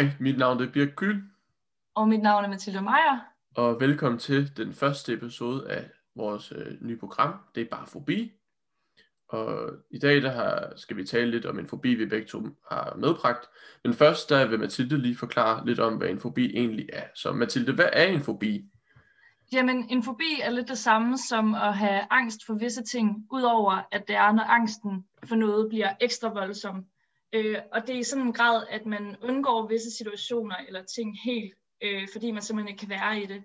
Hej, 0.00 0.10
mit 0.20 0.38
navn 0.38 0.62
er 0.62 0.72
Birk 0.72 0.88
Kyl, 0.96 1.22
Og 1.94 2.08
mit 2.08 2.22
navn 2.22 2.44
er 2.44 2.48
Mathilde 2.48 2.82
Meier. 2.82 3.18
og 3.56 3.80
velkommen 3.80 4.18
til 4.18 4.56
den 4.56 4.72
første 4.72 5.12
episode 5.12 5.70
af 5.70 5.90
vores 6.16 6.52
øh, 6.56 6.66
nye 6.80 6.96
program. 6.96 7.34
Det 7.54 7.60
er 7.60 7.68
bare 7.70 7.86
fobi. 7.86 8.32
Og 9.28 9.70
i 9.90 9.98
dag 9.98 10.22
der 10.22 10.30
har, 10.30 10.72
skal 10.76 10.96
vi 10.96 11.04
tale 11.04 11.30
lidt 11.30 11.46
om 11.46 11.58
en 11.58 11.68
fobi, 11.68 11.94
vi 11.94 12.06
begge 12.06 12.26
to 12.26 12.42
har 12.70 12.96
medbragt. 12.96 13.46
Men 13.84 13.94
først 13.94 14.30
der 14.30 14.46
vil 14.46 14.58
Mathilde 14.58 14.98
lige 14.98 15.16
forklare 15.16 15.66
lidt 15.66 15.80
om, 15.80 15.96
hvad 15.96 16.08
en 16.08 16.20
fobi 16.20 16.56
egentlig 16.56 16.88
er. 16.92 17.04
Så 17.14 17.32
Mathilde, 17.32 17.72
hvad 17.72 17.88
er 17.92 18.06
en 18.06 18.22
fobi? 18.22 18.64
Jamen, 19.52 19.86
en 19.90 20.02
fobi 20.02 20.40
er 20.42 20.50
lidt 20.50 20.68
det 20.68 20.78
samme 20.78 21.18
som 21.18 21.54
at 21.54 21.74
have 21.74 22.00
angst 22.10 22.46
for 22.46 22.54
visse 22.54 22.82
ting, 22.82 23.26
udover 23.30 23.88
at 23.92 24.08
det 24.08 24.16
er, 24.16 24.32
når 24.32 24.42
angsten 24.42 25.04
for 25.28 25.36
noget 25.36 25.68
bliver 25.68 25.92
ekstra 26.00 26.28
voldsom. 26.28 26.86
Øh, 27.32 27.58
og 27.72 27.86
det 27.86 27.94
er 27.94 27.98
i 27.98 28.02
sådan 28.02 28.26
en 28.26 28.32
grad, 28.32 28.66
at 28.70 28.86
man 28.86 29.16
undgår 29.22 29.66
visse 29.66 29.90
situationer 29.90 30.56
eller 30.56 30.82
ting 30.82 31.18
helt, 31.24 31.54
øh, 31.82 32.08
fordi 32.12 32.30
man 32.30 32.42
simpelthen 32.42 32.68
ikke 32.68 32.80
kan 32.80 32.88
være 32.88 33.22
i 33.22 33.26
det. 33.26 33.44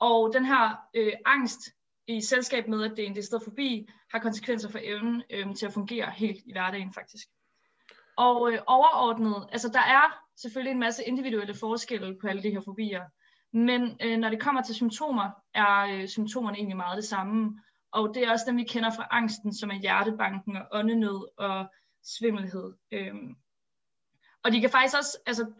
Og 0.00 0.30
den 0.34 0.44
her 0.44 0.76
øh, 0.94 1.12
angst 1.26 1.60
i 2.06 2.20
selskab 2.20 2.68
med, 2.68 2.84
at 2.84 2.90
det 2.96 3.02
er 3.02 3.06
en 3.06 3.16
decideret 3.16 3.44
fobi, 3.44 3.88
har 4.12 4.18
konsekvenser 4.18 4.68
for 4.68 4.78
evnen 4.82 5.22
øh, 5.30 5.54
til 5.54 5.66
at 5.66 5.72
fungere 5.72 6.10
helt 6.10 6.42
i 6.46 6.52
hverdagen 6.52 6.92
faktisk. 6.92 7.28
Og 8.16 8.52
øh, 8.52 8.58
overordnet, 8.66 9.48
altså 9.52 9.68
der 9.68 9.80
er 9.80 10.22
selvfølgelig 10.36 10.72
en 10.72 10.80
masse 10.80 11.04
individuelle 11.04 11.54
forskelle 11.54 12.18
på 12.20 12.26
alle 12.26 12.42
de 12.42 12.50
her 12.50 12.60
fobier, 12.60 13.02
men 13.52 13.96
øh, 14.02 14.18
når 14.18 14.28
det 14.28 14.40
kommer 14.40 14.62
til 14.62 14.74
symptomer, 14.74 15.30
er 15.54 15.78
øh, 15.80 16.08
symptomerne 16.08 16.56
egentlig 16.56 16.76
meget 16.76 16.96
det 16.96 17.04
samme. 17.04 17.60
Og 17.92 18.14
det 18.14 18.24
er 18.24 18.30
også 18.32 18.44
dem, 18.48 18.56
vi 18.56 18.64
kender 18.64 18.90
fra 18.90 19.08
angsten, 19.10 19.54
som 19.54 19.70
er 19.70 19.74
hjertebanken 19.74 20.56
og 20.56 20.66
åndenød 20.72 21.28
og 21.38 21.66
svimmelhed. 22.02 22.74
Øhm. 22.92 23.36
Og 24.44 24.52
de 24.52 24.60
kan 24.60 24.70
faktisk 24.70 24.96
også, 24.96 25.18
altså 25.26 25.52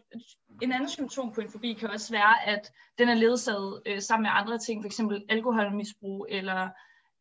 en 0.61 0.71
anden 0.71 0.89
symptom 0.89 1.33
på 1.33 1.41
en 1.41 1.49
fobi 1.49 1.73
kan 1.73 1.89
også 1.89 2.13
være, 2.13 2.47
at 2.47 2.73
den 2.97 3.09
er 3.09 3.13
ledsaget 3.13 3.81
øh, 3.85 4.01
sammen 4.01 4.23
med 4.23 4.31
andre 4.33 4.57
ting, 4.57 4.83
f.eks. 4.83 5.01
alkoholmisbrug 5.29 6.27
eller 6.29 6.69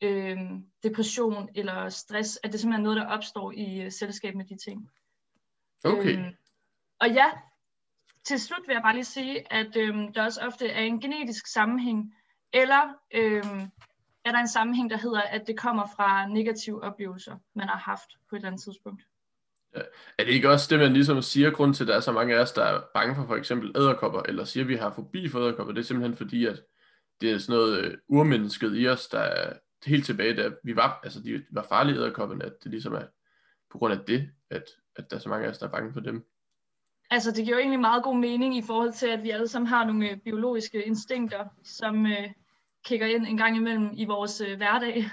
øh, 0.03 0.39
depression 0.83 1.49
eller 1.55 1.89
stress, 1.89 2.39
at 2.43 2.53
det 2.53 2.61
simpelthen 2.61 2.87
er 2.87 2.91
noget, 2.91 2.97
der 2.97 3.15
opstår 3.15 3.53
i 3.53 3.81
øh, 3.81 3.93
selskab 3.93 4.35
med 4.35 4.45
de 4.45 4.57
ting. 4.57 4.91
Okay. 5.85 6.19
Øhm, 6.19 6.35
og 7.01 7.11
ja, 7.11 7.31
til 8.25 8.41
slut 8.41 8.67
vil 8.67 8.75
jeg 8.75 8.83
bare 8.83 8.95
lige 8.95 9.05
sige, 9.05 9.53
at 9.53 9.77
øhm, 9.77 10.13
der 10.13 10.25
også 10.25 10.41
ofte 10.41 10.69
er 10.69 10.81
en 10.81 11.01
genetisk 11.01 11.47
sammenhæng, 11.47 12.15
eller 12.53 12.95
øhm, 13.15 13.71
er 14.25 14.33
der 14.33 14.39
en 14.39 14.49
sammenhæng, 14.49 14.91
der 14.91 14.97
hedder, 14.97 15.21
at 15.21 15.47
det 15.47 15.59
kommer 15.59 15.87
fra 15.97 16.27
negative 16.27 16.83
oplevelser, 16.83 17.37
man 17.55 17.69
har 17.69 17.79
haft 17.79 18.19
på 18.29 18.37
et 18.37 18.39
eller 18.39 18.49
andet 18.49 18.63
tidspunkt. 18.63 19.03
Er 20.19 20.25
det 20.25 20.29
ikke 20.29 20.51
også 20.51 20.67
det, 20.71 20.79
man 20.79 20.93
ligesom 20.93 21.23
siger, 21.23 21.51
grund 21.51 21.75
til, 21.75 21.85
at 21.85 21.89
der 21.89 21.97
er 21.97 22.01
så 22.01 22.13
mange 22.13 22.35
af 22.35 22.41
os, 22.41 22.53
der 22.53 22.65
er 22.65 22.81
bange 22.95 23.15
for 23.15 23.27
for 23.27 23.37
eksempel 23.37 23.73
æderkopper, 23.77 24.23
eller 24.23 24.45
siger, 24.45 24.65
at 24.65 24.69
vi 24.69 24.77
har 24.77 24.93
fobi 24.93 25.29
for 25.29 25.41
æderkopper, 25.41 25.75
det 25.75 25.81
er 25.81 25.85
simpelthen 25.85 26.17
fordi, 26.17 26.47
at 26.47 26.63
det 27.21 27.31
er 27.31 27.39
sådan 27.39 27.59
noget 27.59 27.79
øh, 27.79 27.99
urmennesket 28.09 28.73
i 28.77 28.89
os, 28.89 29.09
der 29.09 29.19
er 29.19 29.53
helt 29.87 30.07
tilbage, 30.07 30.37
da 30.37 30.51
vi 30.65 30.77
var, 30.77 31.01
altså 31.05 31.21
de 31.21 31.45
var 31.51 31.67
farlige 31.69 31.97
æderkopperne, 31.97 32.45
at 32.45 32.53
det 32.63 32.71
ligesom 32.71 32.95
er 32.95 33.05
på 33.71 33.79
grund 33.79 33.93
af 33.93 34.01
det, 34.07 34.31
at, 34.51 34.65
at 34.97 35.11
der 35.11 35.17
er 35.17 35.21
så 35.21 35.29
mange 35.29 35.47
af 35.47 35.51
os, 35.51 35.59
der 35.59 35.67
er 35.67 35.71
bange 35.71 35.93
for 35.93 36.01
dem. 36.01 36.27
Altså, 37.11 37.31
det 37.31 37.45
giver 37.45 37.57
jo 37.57 37.61
egentlig 37.61 37.81
meget 37.81 38.05
god 38.05 38.17
mening 38.17 38.57
i 38.57 38.63
forhold 38.63 38.93
til, 38.93 39.07
at 39.07 39.23
vi 39.23 39.31
alle 39.31 39.49
sammen 39.49 39.69
har 39.69 39.87
nogle 39.87 40.11
øh, 40.11 40.17
biologiske 40.17 40.83
instinkter, 40.83 41.45
som 41.65 42.07
øh, 42.07 42.31
kigger 42.85 43.07
ind 43.07 43.27
en 43.27 43.37
gang 43.37 43.57
imellem 43.57 43.91
i 43.95 44.05
vores 44.05 44.41
øh, 44.41 44.57
hverdag. 44.57 45.05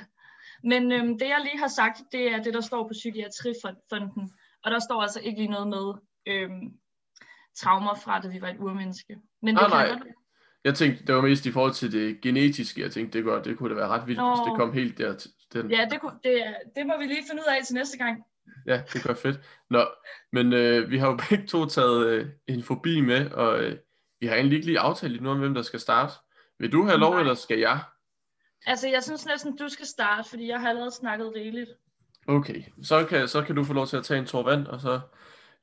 Men 0.63 0.91
øh, 0.91 1.07
det, 1.07 1.21
jeg 1.21 1.41
lige 1.43 1.59
har 1.59 1.67
sagt, 1.67 2.01
det 2.11 2.31
er 2.31 2.43
det, 2.43 2.53
der 2.53 2.61
står 2.61 2.83
på 2.83 2.89
Psykiatrifonden. 2.91 4.31
Og 4.63 4.71
der 4.71 4.79
står 4.79 5.01
altså 5.01 5.19
ikke 5.19 5.39
lige 5.41 5.51
noget 5.51 5.67
med 5.67 5.93
øh, 6.27 6.49
traumer 7.57 7.95
fra, 7.95 8.19
da 8.21 8.27
vi 8.27 8.41
var 8.41 8.47
et 8.49 8.57
urmenneske. 8.59 9.17
Men 9.41 9.55
det 9.55 9.61
Ah, 9.63 9.69
kan 9.69 9.77
nej. 9.77 9.89
godt 9.89 10.03
Jeg 10.63 10.75
tænkte, 10.75 11.05
det 11.05 11.15
var 11.15 11.21
mest 11.21 11.45
i 11.45 11.51
forhold 11.51 11.73
til 11.73 11.91
det 11.91 12.21
genetiske, 12.21 12.81
jeg 12.81 12.91
tænkte, 12.91 13.17
det, 13.17 13.25
godt, 13.25 13.45
det 13.45 13.57
kunne 13.57 13.69
da 13.69 13.75
være 13.75 13.87
ret 13.87 14.07
vildt, 14.07 14.19
Nå. 14.19 14.29
hvis 14.35 14.39
det 14.49 14.55
kom 14.57 14.73
helt 14.73 14.97
der 14.97 15.15
til 15.17 15.31
den. 15.53 15.71
Ja, 15.71 15.87
det, 15.91 16.01
kunne, 16.01 16.19
det, 16.23 16.55
det 16.75 16.87
må 16.87 16.97
vi 16.99 17.05
lige 17.05 17.23
finde 17.29 17.41
ud 17.41 17.53
af 17.57 17.65
til 17.65 17.75
næste 17.75 17.97
gang. 17.97 18.23
Ja, 18.65 18.81
det 18.93 19.05
være 19.07 19.15
fedt. 19.15 19.39
Nå, 19.69 19.87
men 20.31 20.53
øh, 20.53 20.91
vi 20.91 20.97
har 20.97 21.07
jo 21.07 21.19
begge 21.29 21.47
to 21.47 21.65
taget 21.65 22.07
øh, 22.07 22.27
en 22.47 22.63
fobi 22.63 23.01
med, 23.01 23.31
og 23.31 23.63
øh, 23.63 23.77
vi 24.19 24.27
har 24.27 24.35
egentlig 24.35 24.55
ikke 24.55 24.65
lige 24.67 24.79
aftalt 24.79 25.11
lidt 25.11 25.23
nu 25.23 25.29
om, 25.29 25.39
hvem 25.39 25.53
der 25.53 25.61
skal 25.61 25.79
starte. 25.79 26.13
Vil 26.59 26.71
du 26.71 26.83
have 26.85 26.97
lov, 26.97 27.11
Nej. 27.11 27.19
eller 27.19 27.33
skal 27.33 27.59
jeg? 27.59 27.79
Altså, 28.65 28.87
jeg 28.89 29.03
synes 29.03 29.25
næsten, 29.25 29.57
du 29.57 29.67
skal 29.69 29.85
starte, 29.85 30.29
fordi 30.29 30.47
jeg 30.47 30.59
har 30.61 30.69
allerede 30.69 30.91
snakket 30.91 31.31
rigeligt. 31.35 31.69
Okay, 32.27 32.63
så 32.81 33.05
kan, 33.05 33.27
så 33.27 33.41
kan 33.43 33.55
du 33.55 33.63
få 33.63 33.73
lov 33.73 33.87
til 33.87 33.97
at 33.97 34.03
tage 34.03 34.19
en 34.19 34.25
tår 34.25 34.43
vand, 34.43 34.67
og 34.67 34.81
så 34.81 34.99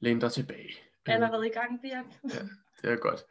læne 0.01 0.21
dig 0.21 0.33
tilbage. 0.33 0.71
Allerede 1.07 1.47
i 1.47 1.51
gang, 1.51 1.81
Birk. 1.83 2.05
Det 2.83 2.93
er 2.93 2.97
godt. 2.97 3.25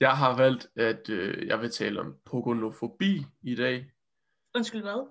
Jeg 0.00 0.16
har 0.16 0.36
valgt, 0.36 0.66
at 0.76 1.08
øh, 1.08 1.46
jeg 1.46 1.60
vil 1.60 1.70
tale 1.70 2.00
om 2.00 2.16
pogonofobi 2.24 3.26
i 3.42 3.54
dag. 3.54 3.90
Undskyld, 4.54 4.82
hvad? 4.82 5.10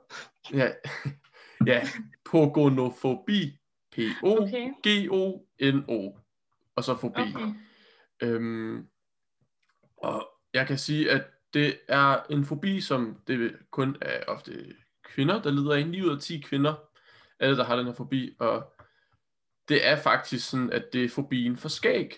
Ja, 0.53 0.71
ja 1.73 1.87
pogonofobi. 2.25 3.57
P-O-G-O-N-O. 3.91 5.39
Og 6.75 6.83
så 6.83 6.95
fobi. 6.95 7.21
Okay. 7.21 7.53
Øhm, 8.21 8.87
og 9.97 10.29
jeg 10.53 10.67
kan 10.67 10.77
sige, 10.77 11.11
at 11.11 11.23
det 11.53 11.79
er 11.87 12.23
en 12.29 12.45
fobi, 12.45 12.81
som 12.81 13.17
det 13.27 13.57
kun 13.71 13.97
er 14.01 14.23
ofte 14.27 14.75
kvinder, 15.03 15.41
der 15.41 15.51
lider 15.51 15.73
af. 15.73 15.87
9 15.87 16.01
ud 16.01 16.15
af 16.15 16.19
10 16.21 16.39
kvinder, 16.39 16.73
alle 17.39 17.57
der 17.57 17.63
har 17.63 17.75
den 17.75 17.85
her 17.85 17.93
fobi. 17.93 18.35
Og 18.39 18.73
det 19.69 19.87
er 19.87 19.95
faktisk 19.95 20.49
sådan, 20.49 20.71
at 20.71 20.85
det 20.93 21.03
er 21.03 21.09
fobien 21.09 21.57
for 21.57 21.69
skæg. 21.69 22.13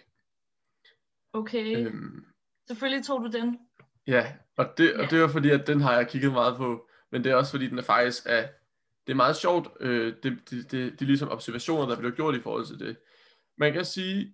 Okay, 1.33 1.77
Øhm, 1.87 2.25
selvfølgelig 2.67 3.05
tog 3.05 3.21
du 3.21 3.29
den. 3.37 3.59
ja, 4.07 4.35
og 4.57 4.73
det, 4.77 4.93
og 4.95 5.01
Ja. 5.03 5.07
det 5.09 5.21
var 5.21 5.27
fordi, 5.27 5.49
at 5.49 5.67
den 5.67 5.81
har 5.81 5.93
jeg 5.95 6.07
kigget 6.09 6.31
meget 6.31 6.57
på. 6.57 6.89
Men 7.11 7.23
det 7.23 7.31
er 7.31 7.35
også 7.35 7.51
fordi, 7.51 7.67
den 7.67 7.77
er 7.79 7.83
faktisk 7.83 8.23
er, 8.25 8.41
det 9.07 9.13
er 9.13 9.15
meget 9.15 9.35
sjovt. 9.35 9.67
Øh, 9.79 10.13
det, 10.23 10.23
det, 10.49 10.71
det, 10.71 10.71
det 10.71 11.01
er 11.01 11.05
ligesom 11.05 11.29
observationer, 11.29 11.87
der 11.87 11.97
bliver 11.97 12.15
gjort 12.15 12.35
i 12.35 12.41
forhold 12.41 12.65
til 12.65 12.79
det. 12.79 12.97
Man 13.57 13.73
kan 13.73 13.85
sige, 13.85 14.33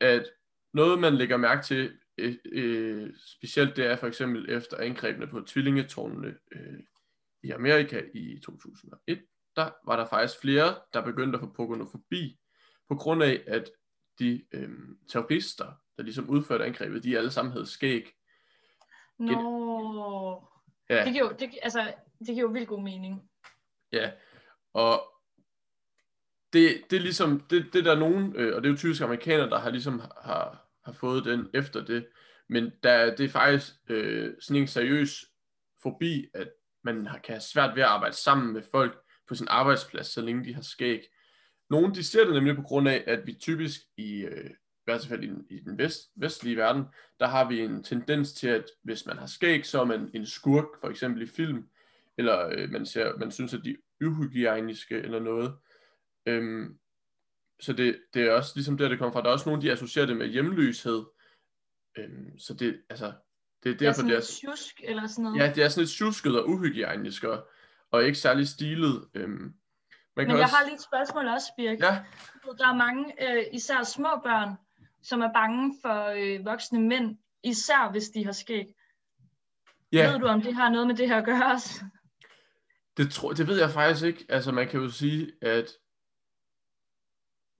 at 0.00 0.26
noget, 0.74 0.98
man 0.98 1.14
lægger 1.14 1.36
mærke 1.36 1.62
til, 1.62 1.98
øh, 2.18 2.36
øh, 2.44 3.10
specielt 3.38 3.76
det 3.76 3.86
er 3.86 3.96
for 3.96 4.06
eksempel 4.06 4.50
efter 4.50 4.76
angrebene 4.76 5.26
på 5.26 5.40
tvillingetårnene 5.40 6.34
øh, 6.52 6.78
i 7.42 7.50
Amerika 7.50 8.02
i 8.14 8.40
2001, 8.44 9.22
der 9.56 9.70
var 9.86 9.96
der 9.96 10.06
faktisk 10.06 10.40
flere, 10.40 10.74
der 10.92 11.04
begyndte 11.04 11.36
at 11.36 11.40
få 11.40 11.52
pogonofobi, 11.56 12.38
på 12.88 12.94
grund 12.94 13.22
af, 13.22 13.44
at 13.46 13.70
de 14.18 14.42
øh, 14.52 14.70
terrorister, 15.08 15.72
der 15.96 16.02
ligesom 16.02 16.30
udførte 16.30 16.64
angrebet, 16.64 17.04
de 17.04 17.18
alle 17.18 17.30
sammen 17.30 17.52
havde 17.52 17.66
skæg. 17.66 18.12
Nå. 19.18 20.48
Ja. 20.90 21.04
Det 21.04 21.12
giver, 21.12 21.24
jo, 21.24 21.36
det, 21.38 21.50
altså, 21.62 21.94
det 22.18 22.26
giver 22.26 22.40
jo 22.40 22.48
vildt 22.48 22.68
god 22.68 22.82
mening. 22.82 23.30
Ja, 23.92 24.10
og 24.72 25.02
det, 26.52 26.82
det 26.90 26.96
er 26.96 27.00
ligesom, 27.00 27.40
det, 27.40 27.72
det 27.72 27.84
der 27.84 27.94
er 27.94 27.98
nogen, 27.98 28.36
øh, 28.36 28.56
og 28.56 28.62
det 28.62 28.68
er 28.68 28.72
jo 28.72 28.78
typisk 28.78 29.02
amerikanere, 29.02 29.50
der 29.50 29.58
har 29.58 29.70
ligesom 29.70 29.98
har, 30.20 30.68
har 30.84 30.92
fået 30.92 31.24
den 31.24 31.50
efter 31.54 31.84
det, 31.84 32.06
men 32.48 32.72
der, 32.82 33.16
det 33.16 33.24
er 33.24 33.28
faktisk 33.28 33.72
øh, 33.88 34.34
sådan 34.40 34.62
en 34.62 34.68
seriøs 34.68 35.24
fobi, 35.82 36.26
at 36.34 36.52
man 36.84 37.06
har, 37.06 37.18
kan 37.18 37.32
have 37.32 37.40
svært 37.40 37.76
ved 37.76 37.82
at 37.82 37.88
arbejde 37.88 38.16
sammen 38.16 38.52
med 38.52 38.62
folk 38.70 39.02
på 39.30 39.34
sin 39.34 39.46
arbejdsplads, 39.50 40.06
så 40.06 40.20
længe 40.22 40.44
de 40.44 40.54
har 40.54 40.62
skæg. 40.62 41.02
Nogle 41.70 41.94
de 41.94 42.04
ser 42.04 42.24
det 42.24 42.34
nemlig 42.34 42.56
på 42.56 42.62
grund 42.62 42.88
af, 42.88 43.04
at 43.06 43.26
vi 43.26 43.32
typisk 43.34 43.80
i, 43.96 44.12
øh, 44.20 44.50
i 44.50 44.82
hvert 44.84 45.06
fald 45.06 45.22
i, 45.24 45.26
den- 45.26 45.46
i 45.50 45.60
den 45.60 45.78
vest, 45.78 46.10
vestlige 46.16 46.56
verden, 46.56 46.84
der 47.20 47.26
har 47.26 47.48
vi 47.48 47.60
en 47.60 47.82
tendens 47.82 48.32
til, 48.32 48.48
at 48.48 48.64
hvis 48.82 49.06
man 49.06 49.16
har 49.18 49.26
skæg, 49.26 49.66
så 49.66 49.80
er 49.80 49.84
man 49.84 50.10
en 50.14 50.26
skurk, 50.26 50.64
for 50.80 50.88
eksempel 50.88 51.22
i 51.22 51.26
film, 51.26 51.68
eller 52.18 52.48
øh, 52.56 52.70
man, 52.70 52.86
ser, 52.86 53.16
man 53.18 53.30
synes, 53.30 53.54
at 53.54 53.60
de 53.64 53.70
er 53.70 54.06
uhygiejniske 54.06 54.94
eller 54.94 55.20
noget. 55.20 55.52
Øhm, 56.26 56.78
så 57.60 57.72
det, 57.72 58.00
det 58.14 58.22
er 58.22 58.32
også 58.32 58.52
ligesom 58.54 58.78
der, 58.78 58.88
det 58.88 58.98
kommer 58.98 59.12
fra. 59.12 59.22
Der 59.22 59.28
er 59.28 59.32
også 59.32 59.48
nogen, 59.48 59.62
de 59.62 59.72
associerer 59.72 60.06
det 60.06 60.16
med 60.16 60.26
hjemløshed. 60.26 61.04
Øhm, 61.98 62.38
så 62.38 62.54
det, 62.54 62.82
altså, 62.90 63.06
det 63.06 63.12
er 63.12 63.14
Det 63.62 63.72
er 63.74 63.78
derfor, 63.78 63.94
sådan 63.96 64.08
det 64.10 64.14
er, 64.16 64.20
lidt 64.20 64.28
tjusk 64.58 64.80
eller 64.84 65.06
sådan 65.06 65.22
noget. 65.24 65.38
ja, 65.38 65.52
det 65.54 65.64
er 65.64 65.68
sådan 65.68 65.82
lidt 65.82 65.90
tjusket 65.90 66.40
og 66.40 66.48
uhygiejnisk, 66.48 67.24
og, 67.24 67.48
og 67.90 68.04
ikke 68.04 68.18
særlig 68.18 68.48
stilet. 68.48 69.08
Øhm, 69.14 69.30
man 69.30 69.52
Men 70.16 70.26
kan 70.26 70.36
jeg 70.36 70.42
også, 70.44 70.56
har 70.56 70.64
lige 70.64 70.74
et 70.74 70.82
spørgsmål 70.82 71.26
også, 71.26 71.52
Birk. 71.56 71.80
Ja, 71.80 72.04
Der 72.58 72.68
er 72.68 72.74
mange, 72.76 73.30
øh, 73.30 73.44
især 73.52 73.82
små 73.82 74.08
børn, 74.24 74.54
som 75.02 75.20
er 75.20 75.32
bange 75.32 75.74
for 75.82 76.06
øh, 76.06 76.44
voksne 76.44 76.80
mænd, 76.80 77.18
især 77.44 77.90
hvis 77.90 78.08
de 78.08 78.24
har 78.24 78.32
skæg. 78.32 78.66
ja. 79.92 80.10
Ved 80.10 80.18
du, 80.18 80.26
om 80.26 80.42
det 80.42 80.54
har 80.54 80.68
noget 80.68 80.86
med 80.86 80.94
det 80.94 81.08
her 81.08 81.16
at 81.16 81.24
gøre 81.24 81.52
også? 81.52 81.84
Det, 82.96 83.12
tror, 83.12 83.32
det 83.32 83.46
ved 83.46 83.58
jeg 83.58 83.70
faktisk 83.70 84.06
ikke. 84.06 84.26
Altså, 84.28 84.52
man 84.52 84.68
kan 84.68 84.80
jo 84.80 84.88
sige, 84.90 85.32
at 85.42 85.66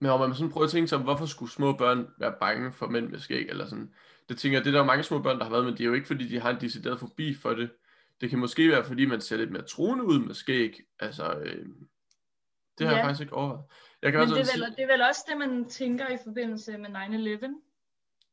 men 0.01 0.07
når 0.07 0.17
man 0.17 0.35
sådan 0.35 0.51
prøver 0.51 0.65
at 0.65 0.71
tænke 0.71 0.87
sig, 0.87 0.97
om, 0.97 1.03
hvorfor 1.03 1.25
skulle 1.25 1.51
små 1.51 1.73
børn 1.73 2.07
være 2.19 2.33
bange 2.39 2.71
for 2.71 2.87
mænd 2.87 3.09
med 3.09 3.19
skæg, 3.19 3.45
eller 3.49 3.65
sådan, 3.65 3.93
det 4.29 4.37
tænker 4.37 4.57
jeg, 4.57 4.65
det 4.65 4.73
er 4.73 4.77
der 4.77 4.85
mange 4.85 5.03
små 5.03 5.21
børn, 5.21 5.37
der 5.37 5.43
har 5.43 5.51
været, 5.51 5.65
men 5.65 5.73
det 5.73 5.81
er 5.81 5.85
jo 5.85 5.93
ikke, 5.93 6.07
fordi 6.07 6.27
de 6.27 6.39
har 6.39 6.49
en 6.49 6.61
decideret 6.61 6.99
forbi 6.99 7.35
for 7.35 7.53
det. 7.53 7.71
Det 8.21 8.29
kan 8.29 8.39
måske 8.39 8.69
være, 8.69 8.83
fordi 8.85 9.05
man 9.05 9.21
ser 9.21 9.37
lidt 9.37 9.51
mere 9.51 9.61
truende 9.63 10.03
ud 10.05 10.19
med 10.19 10.33
skæg. 10.35 10.79
Altså, 10.99 11.33
øh, 11.33 11.65
det 12.77 12.87
har 12.87 12.91
Ja. 12.93 12.97
jeg 12.97 13.05
faktisk 13.05 13.21
ikke 13.21 13.33
overvejet. 13.33 13.63
Jeg 14.01 14.11
kan 14.11 14.19
Men 14.19 14.29
også 14.29 14.35
det 14.35 14.61
er, 14.61 14.65
vel, 14.67 14.75
det 14.77 14.83
er 14.83 14.87
vel 14.87 15.01
også 15.01 15.25
det, 15.29 15.37
man 15.37 15.69
tænker 15.69 16.07
i 16.09 16.17
forbindelse 16.23 16.77
med 16.77 16.89
9-11? 16.89 17.61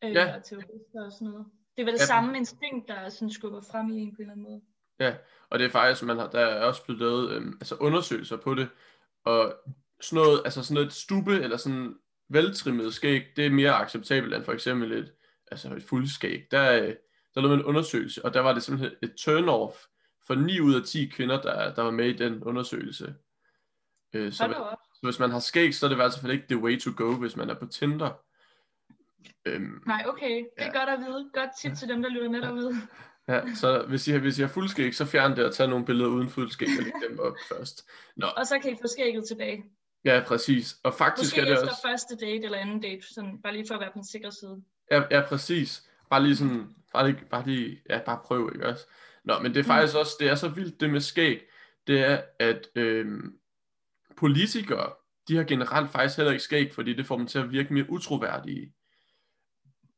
øh, 0.05 0.13
Ja. 0.13 0.37
og 0.37 0.45
terrorister 0.45 1.05
og 1.05 1.13
sådan 1.13 1.29
noget. 1.29 1.47
Det 1.77 1.83
er 1.83 1.87
vel 1.87 1.95
det 1.95 2.01
Ja. 2.01 2.05
samme 2.07 2.37
instinkt, 2.37 2.89
der 2.89 3.09
sådan 3.09 3.31
skubber 3.31 3.61
frem 3.61 3.91
i 3.91 4.01
en 4.01 4.11
på 4.15 4.17
en 4.17 4.23
eller 4.23 4.33
anden 4.33 4.45
måde. 4.45 4.61
Ja, 5.01 5.15
og 5.51 5.59
det 5.59 5.65
er 5.65 5.71
faktisk, 5.71 6.03
man 6.05 6.19
har, 6.19 6.27
der 6.31 6.41
er 6.41 6.65
også 6.65 6.85
blevet 6.85 7.01
lavet 7.01 7.31
øhm, 7.33 7.53
altså 7.61 7.75
undersøgelser 7.75 8.37
på 8.37 8.55
det, 8.55 8.69
og 9.25 9.55
sådan 10.01 10.25
noget, 10.25 10.41
altså 10.45 10.63
sådan 10.63 10.87
et 10.87 10.93
stube 10.93 11.33
eller 11.41 11.57
sådan 11.57 11.99
veltrimmet 12.29 12.95
skæg, 12.95 13.23
det 13.37 13.47
er 13.47 13.51
mere 13.51 13.73
acceptabelt 13.75 14.35
end 14.35 14.45
for 14.45 14.53
eksempel 14.53 14.93
et, 14.93 15.13
altså 15.51 15.75
et 15.75 15.83
fuldskæg. 15.83 16.47
Der, 16.51 16.83
øh, 16.83 16.95
der 17.35 17.41
lavede 17.41 17.57
man 17.57 17.59
en 17.59 17.65
undersøgelse, 17.65 18.25
og 18.25 18.35
der 18.35 18.41
var 18.41 18.53
det 18.53 18.63
simpelthen 18.63 18.99
et 19.03 19.15
turn-off 19.21 19.87
for 20.27 20.35
9 20.35 20.61
ud 20.61 20.75
af 20.75 20.83
10 20.87 21.07
kvinder, 21.07 21.41
der, 21.43 21.75
der 21.75 21.83
var 21.83 21.91
med 21.91 22.09
i 22.09 22.13
den 22.17 22.43
undersøgelse. 22.45 23.15
Øh, 24.13 24.33
så, 24.33 24.37
så 24.95 25.01
hvis 25.03 25.19
man 25.19 25.31
har 25.31 25.39
skæg, 25.39 25.75
så 25.75 25.87
er 25.87 25.89
det 25.89 25.95
i 25.95 26.03
hvert 26.03 26.19
fald 26.21 26.33
ikke 26.33 26.47
the 26.49 26.59
way 26.59 26.81
to 26.81 26.91
go, 26.97 27.15
hvis 27.17 27.37
man 27.37 27.51
er 27.51 27.55
på 27.55 27.67
Tinder. 27.67 28.11
Øhm, 29.45 29.83
Nej, 29.87 30.05
okay. 30.09 30.31
Det 30.37 30.47
er 30.57 30.65
Ja. 30.65 30.79
godt 30.79 30.89
at 30.89 30.99
vide. 30.99 31.31
Godt 31.33 31.51
tip 31.61 31.73
til 31.79 31.89
dem, 31.89 32.03
der 32.03 32.09
lytter 32.09 32.31
med 32.31 32.43
derude. 32.43 32.73
ja, 33.29 33.55
så 33.55 33.83
hvis 33.89 34.09
I, 34.09 34.11
har- 34.13 34.19
hvis 34.19 34.39
I 34.39 34.43
har 34.43 34.49
fuldskæg, 34.49 34.95
så 34.95 35.05
fjern 35.05 35.37
det 35.37 35.45
og 35.45 35.55
tag 35.55 35.69
nogle 35.69 35.85
billeder 35.87 36.11
uden 36.11 36.29
fuldskæg 36.29 36.69
og 36.79 36.85
læg 36.85 36.93
dem 37.11 37.19
op 37.19 37.35
først. 37.49 37.89
Nå, 38.17 38.27
Og 38.27 38.47
så 38.47 38.59
kan 38.59 38.73
I 38.73 38.77
få 38.83 38.87
skægget 38.89 39.25
tilbage. 39.29 39.65
ja, 40.05 40.23
præcis. 40.27 40.77
Og 40.85 40.95
faktisk 40.95 41.33
Måske 41.37 41.41
er 41.41 41.45
det 41.45 41.53
efter 41.55 41.69
også... 41.69 41.83
første 41.89 42.17
date 42.17 42.45
eller 42.45 42.59
anden 42.59 42.81
date, 42.81 43.15
sådan, 43.15 43.43
bare 43.43 43.53
lige 43.53 43.65
for 43.69 43.75
at 43.75 43.81
være 43.81 43.91
på 43.91 43.95
den 43.99 44.05
sikre 44.07 44.33
side. 44.33 44.63
Ja, 44.91 45.03
ja, 45.11 45.23
præcis. 45.29 45.89
Bare 46.11 46.23
lige 46.23 46.37
sådan, 46.37 46.75
bare 46.93 47.11
lige, 47.11 47.25
bare 47.31 47.47
lige, 47.47 47.83
ja, 47.91 48.01
bare 48.07 48.21
prøv, 48.25 48.51
ikke 48.55 48.67
også? 48.67 48.87
Nå, 49.25 49.39
men 49.39 49.55
det 49.55 49.61
er 49.61 49.65
faktisk 49.65 49.97
også, 49.97 50.13
det 50.21 50.29
er 50.29 50.35
så 50.35 50.49
vildt 50.49 50.81
det 50.81 50.91
med 50.91 51.01
skæg, 51.01 51.41
det 51.87 52.01
er, 52.01 52.23
at 52.39 52.69
øhm, 52.75 53.33
politikere, 54.17 54.93
de 55.29 55.37
har 55.37 55.45
generelt 55.45 55.91
faktisk 55.91 56.17
heller 56.17 56.33
ikke 56.33 56.45
skæg, 56.45 56.75
fordi 56.75 56.95
det 56.95 57.07
får 57.07 57.17
dem 57.17 57.27
til 57.27 57.39
at 57.39 57.51
virke 57.53 57.75
mere 57.75 57.91
utroværdige. 57.91 58.73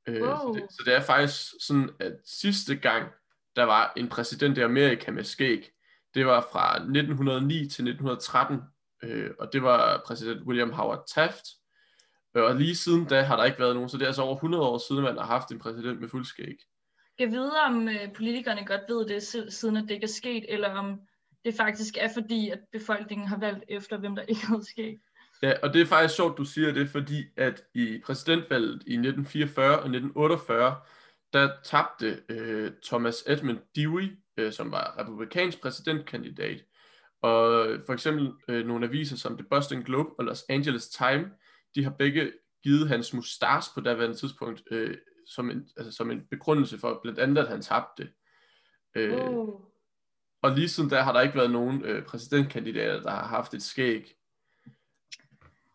Øh, 0.06 0.22
Wow. 0.22 0.36
så, 0.36 0.52
det, 0.54 0.72
så 0.72 0.82
det 0.86 0.94
er 0.94 1.00
faktisk 1.00 1.52
sådan, 1.60 1.90
at 2.00 2.12
sidste 2.24 2.76
gang, 2.76 3.08
der 3.56 3.62
var 3.64 3.92
en 3.96 4.08
præsident 4.08 4.58
i 4.58 4.60
Amerika 4.60 5.10
med 5.10 5.24
skæg, 5.24 5.70
det 6.14 6.26
var 6.26 6.48
fra 6.52 6.76
1909 6.76 7.54
til 7.54 7.64
1913, 7.64 8.60
øh, 9.02 9.30
og 9.38 9.52
det 9.52 9.62
var 9.62 10.02
præsident 10.06 10.46
William 10.46 10.70
Howard 10.72 11.04
Taft, 11.14 11.44
Øh, 12.36 12.44
og 12.44 12.56
lige 12.56 12.76
siden 12.76 13.04
da 13.04 13.22
har 13.22 13.36
der 13.36 13.44
ikke 13.44 13.58
været 13.58 13.74
nogen, 13.74 13.88
så 13.88 13.96
det 13.96 14.02
er 14.02 14.06
altså 14.06 14.22
over 14.22 14.34
100 14.34 14.62
år 14.62 14.78
siden, 14.78 15.02
man 15.02 15.16
har 15.16 15.24
haft 15.24 15.52
en 15.52 15.58
præsident 15.58 16.00
med 16.00 16.08
fuldskæg. 16.08 16.56
Jeg 17.20 17.32
ved, 17.32 17.50
om 17.66 17.88
øh, 17.88 18.12
politikerne 18.16 18.66
godt 18.66 18.80
ved 18.88 19.08
det, 19.08 19.52
siden 19.52 19.76
at 19.76 19.82
det 19.82 19.90
ikke 19.90 20.04
er 20.04 20.08
sket, 20.08 20.44
eller 20.48 20.70
om 20.70 21.00
det 21.44 21.54
faktisk 21.54 21.96
er 22.00 22.08
fordi, 22.14 22.50
at 22.50 22.58
befolkningen 22.72 23.28
har 23.28 23.38
valgt 23.38 23.64
efter, 23.68 23.98
hvem 23.98 24.14
der 24.14 24.22
ikke 24.22 24.46
havde 24.46 24.64
sket. 24.64 25.00
Ja, 25.42 25.52
og 25.62 25.74
det 25.74 25.82
er 25.82 25.86
faktisk 25.86 26.16
sjovt, 26.16 26.38
du 26.38 26.44
siger 26.44 26.72
det, 26.72 26.88
fordi 26.88 27.24
at 27.36 27.62
i 27.74 28.00
præsidentvalget 28.06 28.72
i 28.72 28.92
1944 28.92 29.66
og 29.66 29.72
1948, 29.72 30.76
der 31.32 31.50
tabte 31.64 32.22
øh, 32.28 32.72
Thomas 32.84 33.24
Edmund 33.26 33.58
Dewey, 33.76 34.18
øh, 34.36 34.52
som 34.52 34.72
var 34.72 34.94
republikansk 34.98 35.62
præsidentkandidat. 35.62 36.64
Og 37.22 37.66
for 37.86 37.92
eksempel 37.92 38.32
øh, 38.48 38.66
nogle 38.66 38.86
aviser 38.86 39.16
som 39.16 39.36
The 39.36 39.46
Boston 39.50 39.82
Globe 39.82 40.10
og 40.18 40.24
Los 40.24 40.44
Angeles 40.48 40.88
Times, 40.88 41.28
de 41.74 41.84
har 41.84 41.90
begge 41.90 42.32
givet 42.62 42.88
hans 42.88 43.14
mustache 43.14 43.70
på 43.74 43.80
daværende 43.80 44.16
tidspunkt 44.16 44.62
øh, 44.70 44.96
som, 45.26 45.50
en, 45.50 45.68
altså, 45.76 45.92
som 45.92 46.10
en 46.10 46.26
begrundelse 46.30 46.78
for 46.78 47.00
blandt 47.02 47.18
andet, 47.18 47.42
at 47.42 47.48
han 47.48 47.62
tabte. 47.62 48.10
Øh, 48.94 49.28
Oh. 49.28 49.60
Og 50.42 50.50
lige 50.50 50.68
siden 50.68 50.90
der 50.90 51.02
har 51.02 51.12
der 51.12 51.20
ikke 51.20 51.36
været 51.36 51.50
nogen 51.50 51.84
øh, 51.84 52.04
præsidentkandidater, 52.04 53.00
der 53.02 53.10
har 53.10 53.26
haft 53.26 53.54
et 53.54 53.62
skæg. 53.62 54.16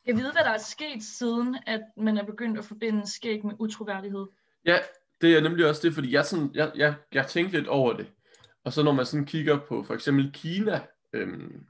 Jeg 0.05 0.15
ved, 0.15 0.31
hvad 0.31 0.43
der 0.43 0.49
er 0.49 0.57
sket 0.57 1.03
siden, 1.03 1.57
at 1.65 1.81
man 1.97 2.17
er 2.17 2.23
begyndt 2.23 2.59
at 2.59 2.65
forbinde 2.65 3.11
skæg 3.11 3.45
med 3.45 3.55
utroværdighed. 3.59 4.25
Ja, 4.65 4.79
det 5.21 5.37
er 5.37 5.41
nemlig 5.41 5.69
også 5.69 5.87
det, 5.87 5.93
fordi 5.93 6.11
jeg, 6.11 6.25
sådan, 6.25 6.51
jeg, 6.53 6.71
jeg, 6.75 6.95
jeg 7.13 7.27
tænkte 7.27 7.57
lidt 7.57 7.67
over 7.67 7.93
det. 7.93 8.11
Og 8.63 8.73
så 8.73 8.83
når 8.83 8.91
man 8.91 9.05
sådan 9.05 9.25
kigger 9.25 9.59
på 9.67 9.83
for 9.83 9.93
eksempel 9.93 10.31
Kina, 10.33 10.81
øhm, 11.13 11.65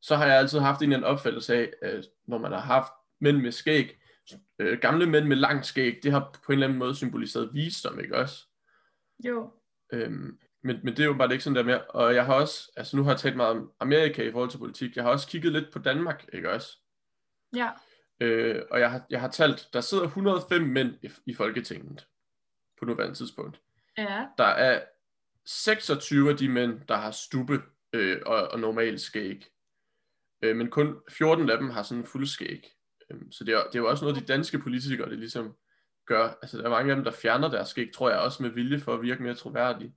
så 0.00 0.16
har 0.16 0.26
jeg 0.26 0.38
altid 0.38 0.58
haft 0.58 0.82
en 0.82 0.92
eller 0.92 0.96
anden 0.96 1.16
opfattelse 1.16 1.54
af, 1.54 1.72
at 1.82 2.06
når 2.26 2.38
man 2.38 2.52
har 2.52 2.60
haft 2.60 2.92
mænd 3.20 3.36
med 3.36 3.52
skæg, 3.52 3.99
øh, 4.58 4.78
gamle 4.78 5.06
mænd 5.06 5.26
med 5.26 5.36
lang 5.36 5.64
skæg, 5.64 6.00
det 6.02 6.12
har 6.12 6.36
på 6.46 6.52
en 6.52 6.52
eller 6.52 6.66
anden 6.66 6.78
måde 6.78 6.94
symboliseret 6.94 7.50
visdom, 7.52 8.00
ikke 8.00 8.16
også? 8.16 8.46
Jo. 9.24 9.52
Øhm, 9.92 10.38
men, 10.62 10.80
men 10.84 10.96
det 10.96 11.00
er 11.00 11.06
jo 11.06 11.14
bare 11.14 11.32
ikke 11.32 11.44
sådan 11.44 11.56
der 11.56 11.62
mere. 11.62 11.84
Og 11.84 12.14
jeg 12.14 12.26
har 12.26 12.34
også, 12.34 12.72
altså 12.76 12.96
nu 12.96 13.02
har 13.02 13.10
jeg 13.10 13.18
talt 13.18 13.36
meget 13.36 13.56
om 13.56 13.72
Amerika 13.80 14.22
i 14.22 14.32
forhold 14.32 14.50
til 14.50 14.58
politik, 14.58 14.96
jeg 14.96 15.04
har 15.04 15.10
også 15.10 15.28
kigget 15.28 15.52
lidt 15.52 15.72
på 15.72 15.78
Danmark, 15.78 16.26
ikke 16.32 16.50
også? 16.50 16.78
Ja. 17.56 17.70
Øh, 18.20 18.62
og 18.70 18.80
jeg 18.80 18.90
har, 18.90 19.06
jeg 19.10 19.20
har 19.20 19.28
talt, 19.28 19.68
der 19.72 19.80
sidder 19.80 20.04
105 20.04 20.62
mænd 20.62 20.94
i, 21.02 21.10
i 21.26 21.34
Folketinget 21.34 22.06
på 22.78 22.84
nuværende 22.84 23.14
tidspunkt. 23.14 23.60
Ja. 23.98 24.26
Der 24.38 24.44
er 24.44 24.82
26 25.46 26.30
af 26.30 26.36
de 26.36 26.48
mænd, 26.48 26.80
der 26.88 26.96
har 26.96 27.10
stube 27.10 27.62
øh, 27.92 28.22
og, 28.26 28.48
og 28.48 28.60
normal 28.60 28.98
skæg. 28.98 29.46
Øh, 30.42 30.56
men 30.56 30.70
kun 30.70 30.96
14 31.08 31.50
af 31.50 31.58
dem 31.58 31.70
har 31.70 31.82
sådan 31.82 32.04
fuld 32.04 32.26
skæg. 32.26 32.72
Øh, 33.10 33.20
så 33.30 33.44
det 33.44 33.54
er, 33.54 33.62
det 33.64 33.74
er 33.74 33.78
jo 33.78 33.88
også 33.90 34.04
noget, 34.04 34.20
de 34.20 34.26
danske 34.32 34.58
politikere, 34.58 35.10
det 35.10 35.18
ligesom 35.18 35.56
gør. 36.06 36.38
Altså 36.42 36.58
der 36.58 36.64
er 36.64 36.70
mange 36.70 36.90
af 36.90 36.96
dem, 36.96 37.04
der 37.04 37.10
fjerner 37.10 37.48
deres 37.50 37.68
skæg, 37.68 37.90
tror 37.94 38.10
jeg 38.10 38.18
også 38.18 38.42
med 38.42 38.50
vilje 38.50 38.78
for 38.80 38.94
at 38.94 39.02
virke 39.02 39.22
mere 39.22 39.34
troværdige. 39.34 39.94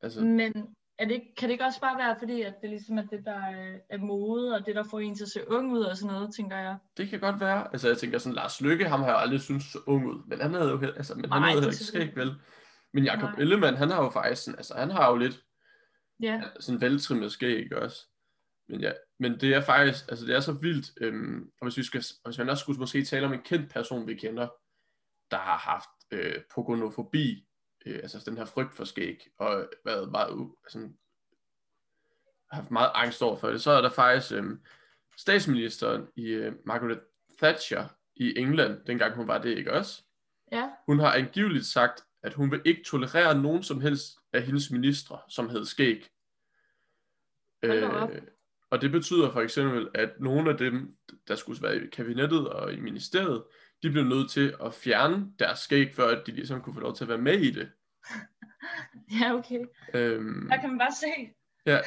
Altså, 0.00 0.20
Men 0.20 0.52
er 0.98 1.04
det, 1.06 1.22
kan 1.38 1.48
det 1.48 1.52
ikke 1.52 1.64
også 1.64 1.80
bare 1.80 1.98
være, 1.98 2.16
fordi 2.18 2.42
at 2.42 2.54
det 2.62 2.70
ligesom 2.70 2.98
er 2.98 3.02
det, 3.06 3.24
der 3.24 3.34
er, 3.40 3.78
er 3.90 3.98
mode, 3.98 4.54
og 4.54 4.66
det, 4.66 4.74
der 4.74 4.84
får 4.90 5.00
en 5.00 5.14
til 5.14 5.24
at 5.24 5.28
se 5.30 5.50
ung 5.50 5.72
ud 5.72 5.80
og 5.80 5.96
sådan 5.96 6.14
noget, 6.14 6.34
tænker 6.34 6.56
jeg. 6.56 6.76
det 6.96 7.08
kan 7.08 7.20
godt 7.20 7.40
være. 7.40 7.68
Altså 7.72 7.88
jeg 7.88 7.98
tænker 7.98 8.18
sådan, 8.18 8.34
Lars 8.34 8.60
Lykke, 8.60 8.88
ham 8.88 9.00
har 9.00 9.08
jeg 9.08 9.18
aldrig 9.18 9.40
syntes 9.40 9.64
så 9.66 9.78
ung 9.86 10.06
ud. 10.06 10.22
Men 10.26 10.40
han 10.40 10.54
havde 10.54 10.70
jo 10.70 10.80
altså, 10.80 11.14
men 11.14 11.32
han 11.32 11.42
Nej, 11.42 11.48
havde 11.50 11.50
er 11.50 11.54
heller 11.60 11.72
ikke 11.72 11.84
skæg, 11.84 12.16
vel? 12.16 12.34
Men 12.92 13.04
Jacob 13.04 13.30
Nej. 13.30 13.40
Ellemann, 13.40 13.76
han 13.76 13.90
har 13.90 14.02
jo 14.02 14.10
faktisk 14.10 14.42
sådan, 14.44 14.58
altså 14.58 14.74
han 14.74 14.90
har 14.90 15.10
jo 15.10 15.16
lidt 15.16 15.42
Ja. 16.22 16.42
sådan 16.60 16.80
veltrimmet 16.80 17.32
skæg 17.32 17.58
ikke 17.58 17.82
også. 17.82 18.06
Men 18.68 18.80
ja, 18.80 18.92
men 19.18 19.40
det 19.40 19.54
er 19.54 19.60
faktisk, 19.60 20.04
altså 20.08 20.26
det 20.26 20.34
er 20.36 20.40
så 20.40 20.52
vildt, 20.52 20.92
øhm, 21.00 21.50
og 21.60 21.66
hvis 21.66 21.76
vi 21.76 21.82
skal, 21.82 22.04
og 22.24 22.30
hvis 22.30 22.38
man 22.38 22.48
også 22.48 22.60
skulle 22.60 22.78
måske 22.78 23.04
tale 23.04 23.26
om 23.26 23.32
en 23.32 23.42
kendt 23.42 23.70
person, 23.70 24.06
vi 24.06 24.14
kender, 24.14 24.48
der 25.30 25.36
har 25.36 25.56
haft 25.56 25.88
øh, 26.10 26.42
pogonofobi, 26.54 27.46
øh, 27.86 27.98
altså 28.02 28.22
den 28.26 28.36
her 28.36 28.44
frygt 28.44 28.74
for 28.74 28.84
skæg, 28.84 29.28
og 29.38 29.68
været 29.84 30.10
meget, 30.10 30.28
u- 30.28 30.60
altså, 30.64 30.90
haft 32.50 32.70
meget 32.70 32.90
angst 32.94 33.22
over 33.22 33.36
for 33.36 33.50
det, 33.50 33.62
så 33.62 33.70
er 33.70 33.80
der 33.80 33.90
faktisk 33.90 34.32
øhm, 34.32 34.60
statsministeren 35.16 36.06
i 36.16 36.26
øh, 36.26 36.52
Margaret 36.66 37.00
Thatcher 37.38 37.88
i 38.16 38.38
England, 38.38 38.84
dengang 38.86 39.14
hun 39.14 39.28
var 39.28 39.38
det, 39.38 39.58
ikke 39.58 39.72
også? 39.72 40.02
Ja. 40.52 40.70
Hun 40.86 40.98
har 40.98 41.14
angiveligt 41.14 41.66
sagt, 41.66 42.04
at 42.22 42.34
hun 42.34 42.50
vil 42.50 42.62
ikke 42.64 42.82
tolerere 42.84 43.42
nogen 43.42 43.62
som 43.62 43.80
helst 43.80 44.18
af 44.32 44.42
hendes 44.42 44.70
ministre, 44.70 45.20
som 45.28 45.48
havde 45.48 45.66
skæg. 45.66 46.08
Øh, 47.62 47.82
og 48.70 48.80
det 48.82 48.90
betyder 48.92 49.30
for 49.32 49.40
eksempel, 49.40 49.88
at 49.94 50.10
nogle 50.20 50.50
af 50.50 50.56
dem, 50.58 50.94
der 51.28 51.34
skulle 51.36 51.62
være 51.62 51.76
i 51.76 51.86
kabinettet 51.92 52.48
og 52.48 52.72
i 52.72 52.80
ministeriet, 52.80 53.44
de 53.82 53.90
blev 53.90 54.04
nødt 54.04 54.30
til 54.30 54.54
at 54.64 54.74
fjerne 54.74 55.26
deres 55.38 55.58
skæg, 55.58 55.94
før 55.94 56.08
at 56.08 56.26
de 56.26 56.32
ligesom 56.32 56.60
kunne 56.60 56.74
få 56.74 56.80
lov 56.80 56.94
til 56.96 57.04
at 57.04 57.08
være 57.08 57.18
med 57.18 57.38
i 57.40 57.50
det. 57.50 57.68
Ja, 59.20 59.34
okay. 59.34 59.60
Øhm, 59.94 60.48
Der 60.50 60.60
kan 60.60 60.68
man 60.70 60.78
bare 60.78 60.92
se. 61.00 61.32
ja. 61.66 61.78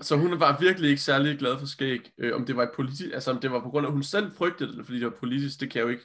Så 0.00 0.16
hun 0.16 0.40
var 0.40 0.58
virkelig 0.60 0.90
ikke 0.90 1.02
særlig 1.02 1.38
glad 1.38 1.58
for 1.58 1.66
skæg. 1.66 2.12
Øh, 2.18 2.34
om 2.34 2.46
det 2.46 2.56
var 2.56 2.70
politisk, 2.76 3.10
altså 3.14 3.30
om 3.30 3.40
det 3.40 3.50
var 3.52 3.60
på 3.60 3.70
grund 3.70 3.86
af, 3.86 3.90
at 3.90 3.92
hun 3.92 4.02
selv 4.02 4.32
frygtede 4.32 4.76
det, 4.76 4.84
fordi 4.84 4.98
det 4.98 5.04
var 5.06 5.16
politisk, 5.20 5.60
det 5.60 5.70
kan 5.70 5.78
jeg 5.78 5.84
jo 5.84 5.90
ikke 5.90 6.04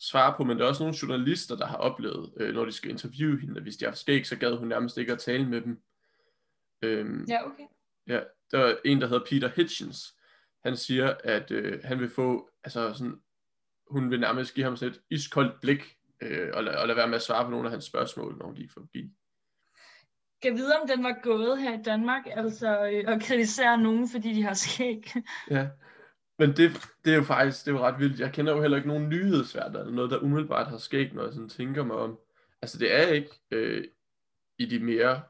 svare 0.00 0.34
på, 0.36 0.44
men 0.44 0.58
der 0.58 0.64
er 0.64 0.68
også 0.68 0.82
nogle 0.82 0.96
journalister, 1.02 1.56
der 1.56 1.66
har 1.66 1.76
oplevet, 1.76 2.32
øh, 2.40 2.54
når 2.54 2.64
de 2.64 2.72
skal 2.72 2.90
interviewe 2.90 3.40
hende, 3.40 3.56
at 3.56 3.62
hvis 3.62 3.76
de 3.76 3.84
har 3.84 3.92
skæg, 3.92 4.26
så 4.26 4.36
gad 4.36 4.56
hun 4.56 4.68
nærmest 4.68 4.98
ikke 4.98 5.12
at 5.12 5.18
tale 5.18 5.48
med 5.48 5.60
dem. 5.60 5.78
Øhm, 6.82 7.24
Ja, 7.28 7.46
okay. 7.46 7.64
Ja, 8.06 8.20
der 8.50 8.58
er 8.58 8.76
en, 8.84 9.00
der 9.00 9.06
hedder 9.06 9.24
Peter 9.24 9.50
Hitchens. 9.56 10.14
Han 10.64 10.76
siger, 10.76 11.14
at 11.24 11.50
øh, 11.50 11.80
han 11.84 12.00
vil 12.00 12.10
få, 12.10 12.50
altså 12.64 12.92
sådan, 12.92 13.20
hun 13.90 14.10
vil 14.10 14.20
nærmest 14.20 14.54
give 14.54 14.64
ham 14.64 14.76
sådan 14.76 14.94
et 14.94 15.00
iskoldt 15.10 15.60
blik, 15.60 15.96
øh, 16.22 16.48
og, 16.54 16.64
lade, 16.64 16.78
og 16.78 16.86
lade 16.86 16.96
være 16.96 17.08
med 17.08 17.16
at 17.16 17.22
svare 17.22 17.44
på 17.44 17.50
nogle 17.50 17.66
af 17.66 17.70
hans 17.70 17.84
spørgsmål, 17.84 18.36
når 18.38 18.46
hun 18.46 18.54
gik 18.54 18.70
forbi. 18.72 19.10
Kan 20.42 20.56
vide, 20.56 20.76
om 20.82 20.88
den 20.88 21.04
var 21.04 21.18
gået 21.22 21.62
her 21.62 21.78
i 21.78 21.82
Danmark, 21.82 22.22
altså 22.30 22.90
øh, 22.92 23.04
at 23.14 23.22
kritisere 23.22 23.78
nogen, 23.78 24.08
fordi 24.08 24.34
de 24.34 24.42
har 24.42 24.54
skæg. 24.54 25.12
Ja, 25.50 25.68
men 26.38 26.56
det, 26.56 26.90
det 27.04 27.12
er 27.12 27.16
jo 27.16 27.22
faktisk, 27.22 27.64
det 27.64 27.70
er 27.70 27.76
jo 27.76 27.84
ret 27.84 27.98
vildt. 27.98 28.20
Jeg 28.20 28.32
kender 28.32 28.52
jo 28.52 28.60
heller 28.60 28.76
ikke 28.76 28.88
nogen 28.88 29.08
nyhedsværter, 29.08 29.80
eller 29.80 29.92
noget, 29.92 30.10
der 30.10 30.18
umiddelbart 30.18 30.66
har 30.66 30.78
skæg, 30.78 31.14
når 31.14 31.24
jeg 31.24 31.32
sådan 31.32 31.48
tænker 31.48 31.84
mig 31.84 31.96
om. 31.96 32.18
Altså 32.62 32.78
det 32.78 32.94
er 32.94 33.08
ikke 33.08 33.30
øh, 33.50 33.84
i 34.58 34.66
de 34.66 34.78
mere, 34.78 35.22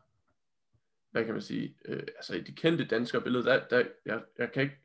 hvad 1.11 1.25
kan 1.25 1.33
man 1.35 1.43
sige, 1.43 1.75
øh, 1.85 2.03
altså 2.17 2.35
i 2.35 2.41
de 2.41 2.53
kendte 2.53 2.85
danskere 2.85 3.23
billeder, 3.23 3.45
der, 3.59 3.65
der 3.69 3.85
jeg, 4.05 4.21
jeg 4.39 4.53
kan 4.53 4.63
ikke, 4.63 4.77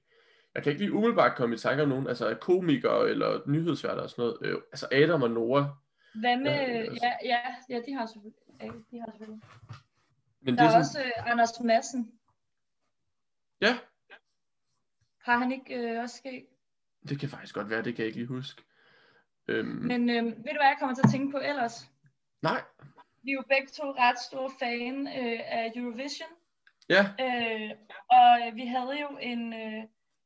jeg 0.55 0.63
kan 0.63 0.69
ikke 0.71 0.81
lige 0.83 0.93
umiddelbart 0.93 1.37
komme 1.37 1.55
i 1.55 1.57
tanke 1.57 1.83
om 1.83 1.89
nogen, 1.89 2.07
altså 2.07 2.37
komikere 2.41 3.09
eller 3.09 3.41
nyhedsværter 3.47 4.01
og 4.01 4.09
sådan 4.09 4.21
noget. 4.21 4.37
Øh, 4.41 4.61
altså 4.71 4.87
Adam 4.91 5.21
og 5.21 5.31
Nora. 5.31 5.75
Hvad 6.15 6.37
med... 6.37 6.45
Ja, 6.51 6.59
altså. 6.59 7.05
Ja, 7.05 7.11
ja, 7.23 7.39
ja 7.69 7.81
de 7.85 7.93
har 7.93 8.05
selvfølgelig. 8.05 8.39
Ja, 8.61 8.65
de 8.91 8.99
har 8.99 9.11
selvfølgelig. 9.11 9.43
Men 10.41 10.57
Der 10.57 10.63
det 10.63 10.73
er 10.73 10.77
er 10.79 10.83
sådan, 10.83 11.05
også 11.05 11.21
øh, 11.25 11.31
Anders 11.31 11.59
Madsen. 11.63 12.11
ja, 13.61 13.77
Har 15.17 15.37
han 15.37 15.51
ikke 15.51 15.75
øh, 15.75 15.99
også 16.01 16.17
skæg? 16.17 16.45
det 17.09 17.19
kan 17.19 17.29
faktisk 17.29 17.55
godt 17.55 17.69
være, 17.69 17.83
det 17.83 17.95
kan 17.95 17.99
jeg 18.03 18.07
ikke 18.07 18.19
lige 18.19 18.27
huske. 18.27 18.61
Øhm, 19.47 19.67
Men 19.67 20.09
øh, 20.09 20.23
ved 20.25 20.31
du 20.31 20.37
hvad 20.43 20.51
jeg 20.53 20.75
kommer 20.79 20.95
til 20.95 21.01
at 21.05 21.11
tænke 21.11 21.31
på 21.31 21.37
ellers? 21.43 21.89
nej, 22.41 22.61
Vi 23.23 23.31
er 23.31 23.33
jo 23.33 23.43
begge 23.49 23.67
to 23.67 23.83
ret 23.91 24.19
store 24.19 24.51
fan 24.59 25.07
øh, 25.07 25.39
af 25.45 25.71
Eurovision. 25.75 26.29
ja, 26.89 27.03
Øh, 27.19 27.71
og 28.09 28.47
øh, 28.47 28.55
vi 28.55 28.65
havde 28.65 28.99
jo 29.01 29.17
en, 29.21 29.53
øh, 29.53 29.83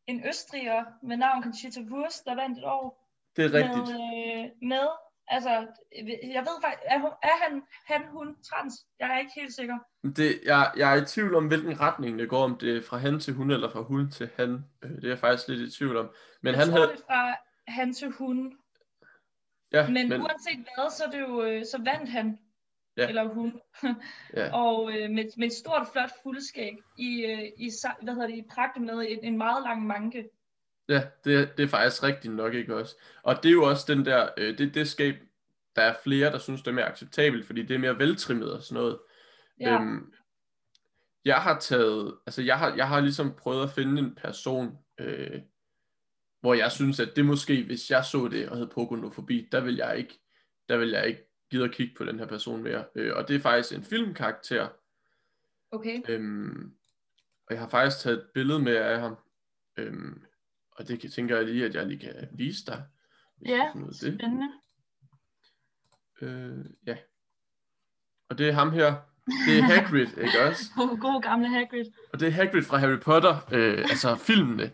en 0.07 0.27
østriger 0.27 0.83
med 1.03 1.17
navn 1.17 1.43
Conchita 1.43 1.81
Wurst, 1.91 2.25
der 2.25 2.35
vandt 2.35 2.57
et 2.57 2.63
år 2.65 3.07
det 3.35 3.45
er 3.45 3.53
rigtigt. 3.53 3.87
med, 3.87 4.43
øh, 4.43 4.69
med 4.69 4.87
altså, 5.27 5.67
jeg 6.35 6.41
ved 6.41 6.61
faktisk, 6.63 6.83
er, 6.85 6.99
hun, 6.99 7.11
er 7.23 7.43
han, 7.43 7.63
han, 7.87 8.01
hun 8.11 8.35
trans? 8.43 8.73
Jeg 8.99 9.13
er 9.13 9.19
ikke 9.19 9.31
helt 9.35 9.53
sikker. 9.53 9.77
Det, 10.15 10.39
jeg, 10.45 10.71
jeg 10.77 10.97
er 10.97 11.01
i 11.01 11.05
tvivl 11.05 11.35
om, 11.35 11.47
hvilken 11.47 11.79
retning 11.79 12.19
det 12.19 12.29
går, 12.29 12.43
om 12.43 12.57
det 12.57 12.77
er 12.77 12.81
fra 12.81 12.97
han 12.97 13.19
til 13.19 13.33
hun, 13.33 13.51
eller 13.51 13.69
fra 13.71 13.81
hun 13.81 14.11
til 14.11 14.29
han. 14.35 14.65
Øh, 14.83 14.91
Det 14.91 15.03
er 15.03 15.09
jeg 15.09 15.19
faktisk 15.19 15.47
lidt 15.47 15.61
i 15.61 15.77
tvivl 15.77 15.97
om. 15.97 16.09
Men 16.41 16.51
jeg 16.53 16.59
han 16.59 16.69
tror, 16.69 16.77
havde... 16.77 16.91
det 16.91 17.01
fra 17.07 17.35
han 17.67 17.93
til 17.93 18.11
hun. 18.11 18.57
Ja, 19.71 19.89
Men, 19.89 20.09
men, 20.09 20.21
uanset 20.21 20.57
hvad, 20.75 20.89
så, 20.89 21.03
det 21.11 21.19
jo, 21.19 21.43
øh, 21.43 21.65
så 21.65 21.77
vandt 21.83 22.09
han, 22.09 22.39
Ja. 22.97 23.07
eller 23.07 23.27
hun. 23.33 23.61
ja, 24.37 24.53
Og 24.53 24.91
øh, 24.91 25.09
med, 25.09 25.37
med 25.37 25.47
et 25.47 25.53
stort, 25.53 25.87
flot 25.91 26.09
fuldskæg 26.23 26.77
i, 26.97 27.25
øh, 27.25 27.43
i, 27.57 27.71
hvad 28.01 28.13
hedder 28.13 28.27
det, 28.27 28.37
i 28.37 28.43
pragt 28.49 28.81
med 28.81 29.05
en, 29.09 29.19
en 29.23 29.37
meget 29.37 29.63
lang 29.63 29.87
manke. 29.87 30.29
ja 30.89 31.01
det, 31.23 31.57
det 31.57 31.63
er 31.63 31.67
faktisk 31.67 32.03
rigtigt 32.03 32.33
nok, 32.33 32.53
ikke 32.53 32.75
også? 32.75 32.95
Og 33.23 33.43
det 33.43 33.49
er 33.49 33.53
jo 33.53 33.63
også 33.63 33.93
den 33.93 34.05
der, 34.05 34.29
øh, 34.37 34.57
det, 34.57 34.73
det 34.73 34.87
skab, 34.87 35.15
der 35.75 35.81
er 35.81 35.93
flere, 36.03 36.31
der 36.31 36.37
synes, 36.37 36.61
det 36.61 36.67
er 36.67 36.75
mere 36.75 36.91
acceptabelt, 36.91 37.45
fordi 37.45 37.61
det 37.63 37.75
er 37.75 37.79
mere 37.79 37.99
veltrimmet 37.99 38.53
og 38.53 38.61
sådan 38.61 38.83
noget. 38.83 38.99
Ja, 39.59 39.73
Øhm, 39.73 40.13
jeg 41.25 41.35
har 41.35 41.59
taget, 41.59 42.17
altså 42.25 42.41
jeg 42.41 42.59
har, 42.59 42.75
jeg 42.75 42.87
har 42.87 42.99
ligesom 42.99 43.35
prøvet 43.37 43.63
at 43.63 43.69
finde 43.69 44.01
en 44.01 44.15
person, 44.15 44.77
øh, 44.99 45.41
hvor 46.41 46.53
jeg 46.53 46.71
synes, 46.71 46.99
at 46.99 47.15
det 47.15 47.25
måske, 47.25 47.63
hvis 47.63 47.91
jeg 47.91 48.05
så 48.05 48.27
det 48.27 48.49
og 48.49 48.57
hed 48.57 48.67
Pogonofobi, 48.67 49.47
der 49.51 49.61
vil 49.61 49.75
jeg 49.75 49.97
ikke, 49.97 50.19
der 50.69 50.77
vil 50.77 50.89
jeg 50.89 51.07
ikke 51.07 51.26
gide 51.49 51.63
at 51.63 51.71
kigge 51.71 51.93
på 51.97 52.05
den 52.05 52.19
her 52.19 52.25
person 52.25 52.63
mere. 52.63 52.85
Øh, 52.95 53.15
og 53.15 53.27
det 53.27 53.35
er 53.35 53.39
faktisk 53.39 53.77
en 53.77 53.83
filmkarakter, 53.83 54.69
okay. 55.71 56.01
øhm, 56.09 56.73
og 57.47 57.53
jeg 57.53 57.59
har 57.59 57.69
faktisk 57.69 58.03
taget 58.03 58.17
et 58.17 58.25
billede 58.33 58.59
med 58.59 58.75
af 58.75 58.99
ham, 58.99 59.17
øhm, 59.77 60.23
og 60.71 60.87
det 60.87 60.99
kan, 60.99 61.11
tænker 61.11 61.35
jeg 61.35 61.45
lige, 61.45 61.65
at 61.65 61.75
jeg 61.75 61.87
lige 61.87 61.99
kan 61.99 62.27
vise 62.31 62.65
dig. 62.65 62.83
Ja, 63.45 63.71
det. 63.75 63.95
spændende. 63.95 64.51
Øh, 66.21 66.65
ja. 66.87 66.97
Og 68.29 68.37
det 68.37 68.49
er 68.49 68.53
ham 68.53 68.71
her. 68.71 68.95
Det 69.47 69.57
er 69.57 69.61
Hagrid, 69.61 70.07
ikke 70.17 70.39
også? 70.47 70.63
God 71.01 71.21
gamle 71.21 71.47
Hagrid. 71.47 71.85
Og 72.13 72.19
det 72.19 72.27
er 72.27 72.31
Hagrid 72.31 72.63
fra 72.63 72.77
Harry 72.77 72.99
Potter, 72.99 73.35
øh, 73.51 73.77
altså 73.77 74.15
filmene. 74.15 74.71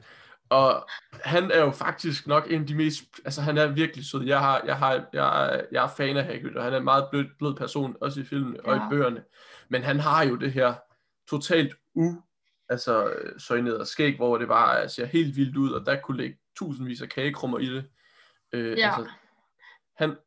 Og 0.53 0.87
han 1.23 1.51
er 1.51 1.59
jo 1.59 1.71
faktisk 1.71 2.27
nok 2.27 2.51
en 2.51 2.61
af 2.61 2.67
de 2.67 2.75
mest, 2.75 3.03
altså 3.25 3.41
han 3.41 3.57
er 3.57 3.67
virkelig 3.67 4.05
sød. 4.05 4.23
Jeg, 4.23 4.39
har, 4.39 4.61
jeg, 4.65 4.77
har, 4.77 5.05
jeg, 5.13 5.45
er, 5.55 5.61
jeg 5.71 5.83
er 5.83 5.89
fan 5.97 6.17
af 6.17 6.25
Hagrid, 6.25 6.55
og 6.55 6.63
han 6.63 6.73
er 6.73 6.77
en 6.77 6.83
meget 6.83 7.07
blød, 7.11 7.25
blød 7.39 7.55
person, 7.55 7.95
også 8.01 8.19
i 8.19 8.23
filmene 8.23 8.59
og 8.65 8.75
Ja. 8.75 8.85
i 8.85 8.89
bøgerne. 8.89 9.23
Men 9.69 9.83
han 9.83 9.99
har 9.99 10.23
jo 10.25 10.35
det 10.35 10.53
her 10.53 10.73
totalt 11.29 11.75
u, 11.95 12.13
altså 12.69 13.13
søjnet 13.37 13.87
skæg, 13.87 14.15
hvor 14.15 14.37
det 14.37 14.47
bare 14.47 14.89
ser 14.89 15.05
helt 15.05 15.35
vildt 15.35 15.57
ud, 15.57 15.71
og 15.71 15.85
der 15.85 15.99
kunne 16.01 16.17
ligge 16.21 16.37
tusindvis 16.57 17.01
af 17.01 17.09
kagekrummer 17.09 17.59
i 17.59 17.65
det. 17.65 17.85
Øh, 18.53 18.77
Ja. 18.77 18.87
altså, 18.87 19.11
han, 19.97 20.09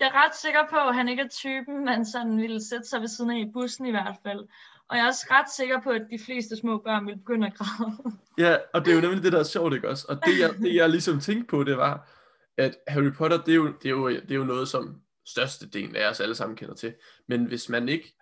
jeg 0.00 0.06
er 0.08 0.24
ret 0.26 0.36
sikker 0.36 0.60
på, 0.70 0.76
at 0.76 0.94
han 0.94 1.08
ikke 1.08 1.22
er 1.22 1.28
typen, 1.28 1.84
man 1.84 2.06
sådan 2.06 2.36
ville 2.36 2.64
sætte 2.68 2.84
sig 2.88 3.00
ved 3.00 3.08
siden 3.08 3.30
af 3.30 3.38
i 3.38 3.50
bussen 3.52 3.86
i 3.86 3.90
hvert 3.90 4.16
fald. 4.22 4.48
Og 4.88 4.96
jeg 4.96 5.02
er 5.02 5.06
også 5.06 5.26
ret 5.30 5.50
sikker 5.56 5.80
på, 5.80 5.90
at 5.90 6.02
de 6.10 6.18
fleste 6.24 6.56
små 6.56 6.78
børn 6.78 7.06
vil 7.06 7.16
begynde 7.16 7.46
at 7.46 7.54
græde. 7.54 7.92
Ja, 8.38 8.56
og 8.74 8.84
det 8.84 8.90
er 8.90 8.94
jo 8.94 9.00
nemlig 9.00 9.22
det, 9.22 9.32
der 9.32 9.38
er 9.38 9.44
sjovt, 9.44 9.74
ikke 9.74 9.88
også? 9.88 10.06
Og 10.08 10.16
det, 10.26 10.38
jeg, 10.40 10.54
det, 10.62 10.74
jeg 10.74 10.90
ligesom 10.90 11.20
tænkte 11.20 11.46
på, 11.46 11.64
det 11.64 11.76
var, 11.76 12.08
at 12.56 12.76
Harry 12.88 13.12
Potter, 13.12 13.42
det 13.42 13.52
er 13.52 13.56
jo, 13.56 13.66
det 13.66 13.84
er 13.84 13.90
jo, 13.90 14.08
det 14.08 14.30
er 14.30 14.34
jo 14.34 14.44
noget, 14.44 14.68
som 14.68 15.00
størstedelen 15.26 15.96
af 15.96 16.10
os 16.10 16.20
alle 16.20 16.34
sammen 16.34 16.56
kender 16.56 16.74
til. 16.74 16.94
Men 17.28 17.44
hvis 17.44 17.68
man 17.68 17.88
ikke, 17.88 18.16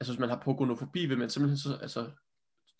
altså 0.00 0.12
hvis 0.12 0.20
man 0.20 0.28
har 0.28 0.36
pogonofobi, 0.36 1.06
vil 1.06 1.18
man 1.18 1.30
simpelthen 1.30 1.58
så, 1.58 1.78
altså, 1.82 2.10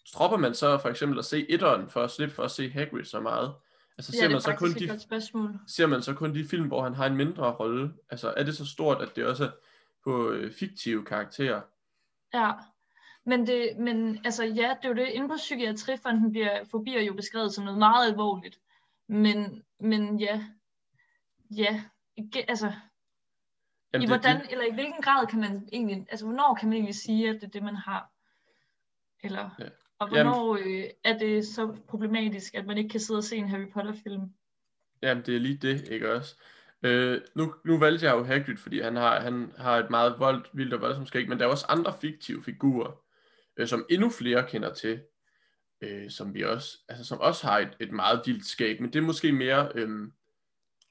stropper 0.06 0.36
man 0.36 0.54
så 0.54 0.78
for 0.78 0.88
eksempel 0.88 1.18
at 1.18 1.24
se 1.24 1.50
etteren, 1.50 1.88
for 1.88 2.02
at 2.02 2.10
slippe 2.10 2.34
for 2.34 2.42
at 2.42 2.50
se 2.50 2.70
Hagrid 2.70 3.04
så 3.04 3.20
meget? 3.20 3.54
Altså 3.98 4.12
Ja, 4.14 4.18
ser 4.18 4.28
det 4.28 4.32
man, 4.32 4.40
så 4.40 4.54
kun 4.58 4.72
de, 4.72 5.00
ser 5.66 5.86
man 5.86 6.02
så 6.02 6.14
kun 6.14 6.34
de 6.34 6.44
film, 6.44 6.66
hvor 6.66 6.82
han 6.82 6.94
har 6.94 7.06
en 7.06 7.16
mindre 7.16 7.52
rolle? 7.52 7.92
Altså 8.10 8.34
er 8.36 8.42
det 8.42 8.56
så 8.56 8.66
stort, 8.66 9.02
at 9.02 9.16
det 9.16 9.26
også 9.26 9.44
er 9.44 9.50
på 10.04 10.30
øh, 10.30 10.52
fiktive 10.52 11.04
karakterer? 11.04 11.60
Ja. 12.34 12.52
Men, 13.24 13.46
det, 13.46 13.76
men 13.78 14.20
altså 14.24 14.44
ja, 14.44 14.74
det 14.82 14.84
er 14.84 14.88
jo 14.88 14.94
det. 14.94 15.08
Inde 15.08 15.28
på 15.28 15.34
Psykiatrifonden 15.36 16.30
bliver 16.30 16.64
fobier 16.64 17.02
jo 17.02 17.12
beskrevet 17.14 17.52
som 17.54 17.64
noget 17.64 17.78
meget 17.78 18.10
alvorligt. 18.10 18.60
Men, 19.08 19.62
men 19.80 20.20
ja, 20.20 20.44
ja, 21.56 21.82
altså 22.48 22.72
Jamen, 23.92 24.02
i 24.02 24.06
det, 24.06 24.08
hvordan, 24.08 24.40
det, 24.40 24.52
eller 24.52 24.64
i 24.64 24.74
hvilken 24.74 25.02
grad 25.02 25.26
kan 25.26 25.40
man 25.40 25.68
egentlig, 25.72 26.06
altså 26.10 26.26
hvornår 26.26 26.54
kan 26.60 26.68
man 26.68 26.76
egentlig 26.76 26.94
sige, 26.94 27.28
at 27.28 27.34
det 27.34 27.44
er 27.44 27.48
det, 27.50 27.62
man 27.62 27.76
har? 27.76 28.10
Eller, 29.22 29.50
Ja. 29.58 29.64
og 29.98 30.10
Jamen- 30.12 30.32
hvornår 30.32 30.54
øh, 30.56 30.84
er 31.04 31.18
det 31.18 31.46
så 31.46 31.76
problematisk, 31.88 32.54
at 32.54 32.66
man 32.66 32.78
ikke 32.78 32.90
kan 32.90 33.00
sidde 33.00 33.18
og 33.18 33.24
se 33.24 33.36
en 33.36 33.48
Harry 33.48 33.68
Potter-film? 33.72 34.22
Jamen, 35.02 35.26
det 35.26 35.36
er 35.36 35.40
lige 35.40 35.56
det, 35.56 35.88
ikke 35.88 36.12
også? 36.14 36.36
Øh, 36.82 37.20
nu, 37.34 37.54
nu 37.64 37.78
valgte 37.78 38.06
jeg 38.06 38.14
jo 38.14 38.24
Hagrid, 38.24 38.56
fordi 38.56 38.80
han 38.80 38.96
har, 38.96 39.20
han 39.20 39.52
har 39.58 39.76
et 39.76 39.90
meget 39.90 40.14
voldt, 40.18 40.50
vildt 40.52 40.74
og 40.74 40.80
voldsomt 40.80 41.08
skæg, 41.08 41.28
men 41.28 41.38
der 41.38 41.44
er 41.46 41.50
også 41.50 41.66
andre 41.68 41.94
fiktive 42.00 42.42
figurer, 42.44 43.02
øh, 43.60 43.68
som 43.68 43.86
endnu 43.90 44.10
flere 44.10 44.48
kender 44.48 44.74
til, 44.74 45.02
øh, 45.80 46.10
som 46.10 46.34
vi 46.34 46.44
også, 46.44 46.78
altså 46.88 47.04
som 47.04 47.20
også 47.20 47.46
har 47.46 47.58
et, 47.58 47.76
et 47.80 47.92
meget 47.92 48.22
vildt 48.26 48.46
skæg, 48.46 48.82
men 48.82 48.92
det 48.92 48.98
er 48.98 49.02
måske 49.02 49.32
mere 49.32 49.72
øh, 49.74 50.08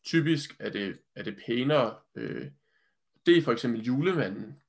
typisk, 0.03 0.55
at 0.59 0.73
det, 0.73 0.99
er 1.15 1.23
det 1.23 1.38
pænere. 1.45 1.95
Øh, 2.15 2.51
det 3.25 3.38
er 3.38 3.41
for 3.41 3.51
eksempel 3.51 3.81
julemanden. 3.81 4.61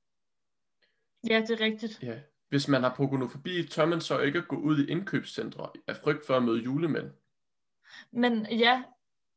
Ja, 1.29 1.41
det 1.47 1.61
er 1.61 1.65
rigtigt. 1.65 2.03
Ja. 2.03 2.19
Hvis 2.49 2.67
man 2.67 2.83
har 2.83 2.95
pogonofobi, 2.95 3.67
tør 3.67 3.85
man 3.85 4.01
så 4.01 4.19
ikke 4.19 4.39
at 4.39 4.47
gå 4.47 4.55
ud 4.55 4.79
i 4.79 4.91
indkøbscentre 4.91 5.69
af 5.87 5.95
frygt 5.95 6.25
for 6.27 6.37
at 6.37 6.43
møde 6.43 6.63
julemænd. 6.63 7.11
Men 8.11 8.47
ja, 8.51 8.83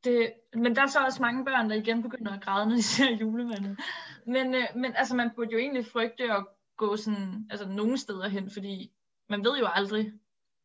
det, 0.05 0.33
men 0.55 0.77
der 0.77 0.83
er 0.83 0.87
så 0.87 0.99
også 0.99 1.23
mange 1.23 1.45
børn, 1.45 1.71
der 1.71 1.77
igen 1.77 2.03
begynder 2.03 2.33
at 2.33 2.43
græde, 2.43 2.67
når 2.67 2.77
de 2.77 2.83
ser 2.83 3.11
julemanden. 3.11 3.79
Men, 4.27 4.55
øh, 4.55 4.65
men 4.77 4.97
altså, 4.97 5.17
man 5.17 5.31
burde 5.37 5.53
jo 5.53 5.59
egentlig 5.59 5.87
frygte 5.87 6.25
at 6.33 6.47
gå 6.77 6.97
sådan, 6.97 7.47
altså 7.51 7.69
nogle 7.69 7.99
steder 7.99 8.29
hen, 8.29 8.51
fordi 8.51 8.93
man 9.29 9.45
ved 9.45 9.59
jo 9.59 9.67
aldrig, 9.67 10.13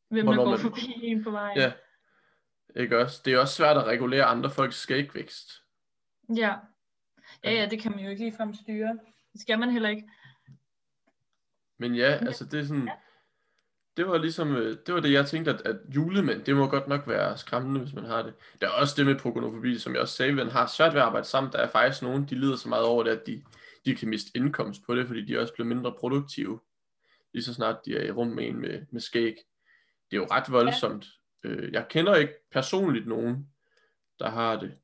hvem 0.09 0.25
der 0.25 0.33
Hvornår 0.33 0.43
går 0.43 0.51
man- 0.51 0.59
forbi 0.59 0.93
en 1.03 1.23
på 1.23 1.31
vejen. 1.31 1.57
Ja. 1.57 1.71
Ikke 2.75 2.97
også? 2.99 3.21
Det 3.25 3.33
er 3.33 3.39
også 3.39 3.55
svært 3.55 3.77
at 3.77 3.85
regulere 3.85 4.23
andre 4.25 4.49
folks 4.51 4.75
skægvækst. 4.75 5.51
ja. 6.35 6.55
Ja, 7.43 7.51
ja, 7.51 7.67
det 7.71 7.79
kan 7.81 7.91
man 7.91 8.03
jo 8.03 8.09
ikke 8.09 8.23
ligefrem 8.23 8.53
styre. 8.53 8.99
Det 9.33 9.41
skal 9.41 9.59
man 9.59 9.69
heller 9.71 9.89
ikke. 9.89 10.09
Men 11.77 11.95
ja, 11.95 12.11
altså 12.21 12.45
det 12.45 12.59
er 12.59 12.63
sådan, 12.63 12.89
det 13.97 14.07
var 14.07 14.17
ligesom, 14.17 14.55
øh, 14.55 14.77
det 14.85 14.93
var 14.93 14.99
det 14.99 15.11
jeg 15.11 15.27
tænkte, 15.27 15.51
at, 15.53 15.61
at 15.61 15.77
julemænd, 15.95 16.43
det 16.43 16.55
må 16.55 16.67
godt 16.67 16.87
nok 16.87 17.07
være 17.07 17.37
skræmmende, 17.37 17.79
hvis 17.81 17.93
man 17.93 18.03
har 18.05 18.21
det. 18.21 18.33
Der 18.61 18.67
er 18.67 18.71
også 18.71 18.93
det 18.97 19.05
med 19.05 19.19
pogonofobi, 19.19 19.77
som 19.79 19.93
jeg 19.93 20.01
også 20.01 20.13
sagde, 20.15 20.33
man 20.33 20.49
har 20.49 20.67
svært 20.67 20.93
ved 20.93 21.01
at 21.01 21.07
arbejde 21.07 21.25
sammen. 21.27 21.51
Der 21.53 21.59
er 21.59 21.67
faktisk 21.67 22.01
nogen, 22.01 22.25
de 22.25 22.35
lider 22.39 22.55
så 22.55 22.69
meget 22.69 22.85
over 22.85 23.03
det, 23.03 23.11
at 23.11 23.27
de, 23.27 23.43
de 23.89 23.95
kan 23.95 24.09
miste 24.09 24.31
indkomst 24.35 24.83
på 24.85 24.95
det, 24.95 25.07
fordi 25.07 25.25
de 25.25 25.39
også 25.39 25.53
bliver 25.53 25.67
mindre 25.67 25.95
produktive, 25.99 26.59
lige 27.33 27.43
så 27.43 27.53
snart 27.53 27.85
de 27.85 27.97
er 27.97 28.03
i 28.03 28.11
rum 28.11 28.27
med 28.27 28.47
en 28.47 28.59
med, 28.59 28.85
med 28.91 29.01
skæg. 29.01 29.35
Det 30.11 30.17
er 30.17 30.21
jo 30.21 30.27
ret 30.31 30.51
voldsomt. 30.51 31.07
Øh, 31.43 31.73
Jeg 31.73 31.87
kender 31.89 32.15
ikke 32.15 32.33
personligt 32.51 33.07
nogen, 33.07 33.49
der 34.19 34.29
har 34.29 34.59
det. 34.59 34.77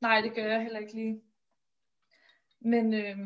Nej, 0.00 0.20
det 0.20 0.34
gør 0.34 0.46
jeg 0.46 0.62
heller 0.62 0.78
ikke 0.78 0.94
lige. 0.94 1.20
Men 2.60 2.94
øh, 2.94 3.16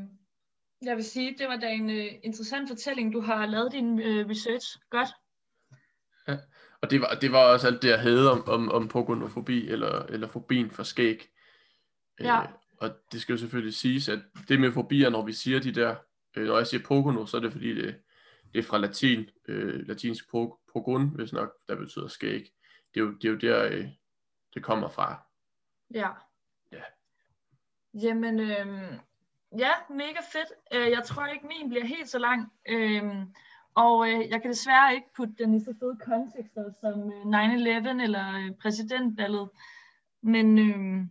jeg 0.83 0.97
vil 0.97 1.05
sige, 1.05 1.37
det 1.39 1.49
var 1.49 1.57
da 1.57 1.71
en 1.71 1.91
øh, 1.91 2.07
interessant 2.23 2.69
fortælling. 2.69 3.13
Du 3.13 3.21
har 3.21 3.47
lavet 3.47 3.73
din 3.73 4.01
øh, 4.01 4.29
research 4.29 4.79
godt. 4.91 5.09
Og 6.81 6.91
det 6.91 7.01
var, 7.01 7.19
det 7.21 7.33
var 7.33 7.53
også 7.53 7.67
alt 7.67 7.83
det, 7.83 7.89
jeg 7.89 8.01
havde 8.01 8.33
om, 8.33 8.49
om, 8.49 8.69
om 8.69 8.89
pogonofobi, 8.89 9.69
eller, 9.69 10.03
eller 10.03 10.29
fobien 10.29 10.71
for 10.71 10.83
skæg. 10.83 11.29
Ja. 12.21 12.43
Øh, 12.43 12.49
og 12.79 12.91
det 13.13 13.21
skal 13.21 13.33
jo 13.33 13.39
selvfølgelig 13.39 13.75
siges, 13.75 14.09
at 14.09 14.19
det 14.49 14.61
med 14.61 14.73
fobier, 14.73 15.11
når 15.11 15.25
vi 15.27 15.33
siger 15.33 15.61
de 15.61 15.73
der, 15.73 15.97
øh, 16.37 16.47
når 16.47 16.57
jeg 16.57 16.67
siger 16.67 16.83
pogono, 16.85 17.27
så 17.27 17.37
er 17.37 17.41
det 17.41 17.53
fordi, 17.53 17.75
det, 17.75 17.97
det 18.53 18.59
er 18.59 18.63
fra 18.63 18.79
latin, 18.79 19.29
øh, 19.49 19.89
latinsk 19.89 20.31
pog, 20.31 20.61
pogon, 20.73 21.09
hvis 21.09 21.33
nok, 21.33 21.53
der 21.69 21.77
betyder 21.77 22.09
skæg. 22.09 22.53
Det 22.95 23.01
er 23.01 23.05
jo, 23.05 23.15
det 23.15 23.25
er 23.25 23.33
jo 23.33 23.37
der, 23.37 23.65
øh, 23.65 23.89
det 24.55 24.63
kommer 24.63 24.89
fra. 24.89 25.23
Ja. 25.95 26.09
Ja. 26.73 26.83
Jamen, 27.95 28.41
øhm, 28.41 28.99
ja, 29.59 29.71
mega 29.91 30.21
fedt. 30.33 30.53
Øh, 30.73 30.91
jeg 30.91 31.05
tror 31.05 31.27
ikke, 31.27 31.47
min 31.47 31.69
bliver 31.69 31.85
helt 31.85 32.09
så 32.09 32.19
lang. 32.19 32.53
Øhm, 32.69 33.35
og 33.75 34.09
øh, 34.09 34.31
jeg 34.31 34.43
kan 34.43 34.51
desværre 34.51 34.95
ikke 34.95 35.07
putte 35.17 35.35
den 35.39 35.55
i 35.55 35.61
så 35.61 35.75
fede 35.81 35.99
kontekster 36.05 36.71
som 36.81 37.13
øh, 37.13 37.23
9-11 37.99 38.03
eller 38.03 38.35
øh, 38.35 38.55
præsidentvalget. 38.63 39.49
Men 40.23 40.59
øhm, 40.59 41.11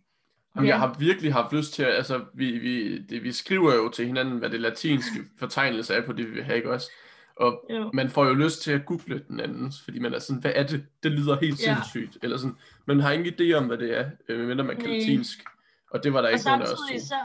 Jamen, 0.56 0.68
Ja. 0.68 0.74
Jeg 0.74 0.80
har 0.80 0.96
virkelig 1.00 1.34
haft 1.34 1.54
lyst 1.54 1.74
til, 1.74 1.84
at, 1.84 1.94
altså, 1.96 2.26
vi, 2.34 2.58
vi, 2.58 3.02
det, 3.02 3.24
vi 3.24 3.32
skriver 3.32 3.76
jo 3.76 3.90
til 3.90 4.06
hinanden, 4.06 4.38
hvad 4.38 4.50
det 4.50 4.62
latinske 4.62 5.20
fortegnelse 5.40 5.94
er 5.94 6.06
på 6.06 6.14
det, 6.14 6.28
vi 6.28 6.32
vil 6.34 6.44
have, 6.44 6.58
ikke 6.58 6.72
også? 6.72 6.92
Og 7.36 7.66
Jo. 7.70 7.92
man 7.94 8.10
får 8.10 8.26
jo 8.26 8.34
lyst 8.34 8.62
til 8.62 8.72
at 8.72 8.86
google 8.86 9.24
den 9.28 9.40
andens, 9.40 9.82
fordi 9.84 10.00
man 10.00 10.14
er 10.14 10.20
sådan, 10.20 10.42
hvad 10.42 10.52
er 10.56 10.64
det? 10.68 10.86
Det 11.04 11.12
lyder 11.12 11.38
helt 11.42 11.66
Ja. 11.68 11.74
sindssygt. 11.76 12.18
Eller 12.24 12.38
sådan, 12.38 12.56
man 12.86 13.00
har 13.00 13.12
ingen 13.12 13.34
idé 13.34 13.54
om, 13.54 13.66
hvad 13.68 13.78
det 13.78 13.98
er, 13.98 14.10
øh, 14.30 14.38
medmindre 14.40 14.64
man 14.64 14.76
kan 14.78 14.90
Nej. 14.90 14.98
latinsk. 14.98 15.44
Og 15.92 16.04
det 16.04 16.14
var 16.14 16.22
der 16.22 16.28
Og 16.28 16.34
ikke 16.34 16.46
nogen 16.46 16.62
af 16.62 16.66
os 16.66 17.02
så, 17.02 17.16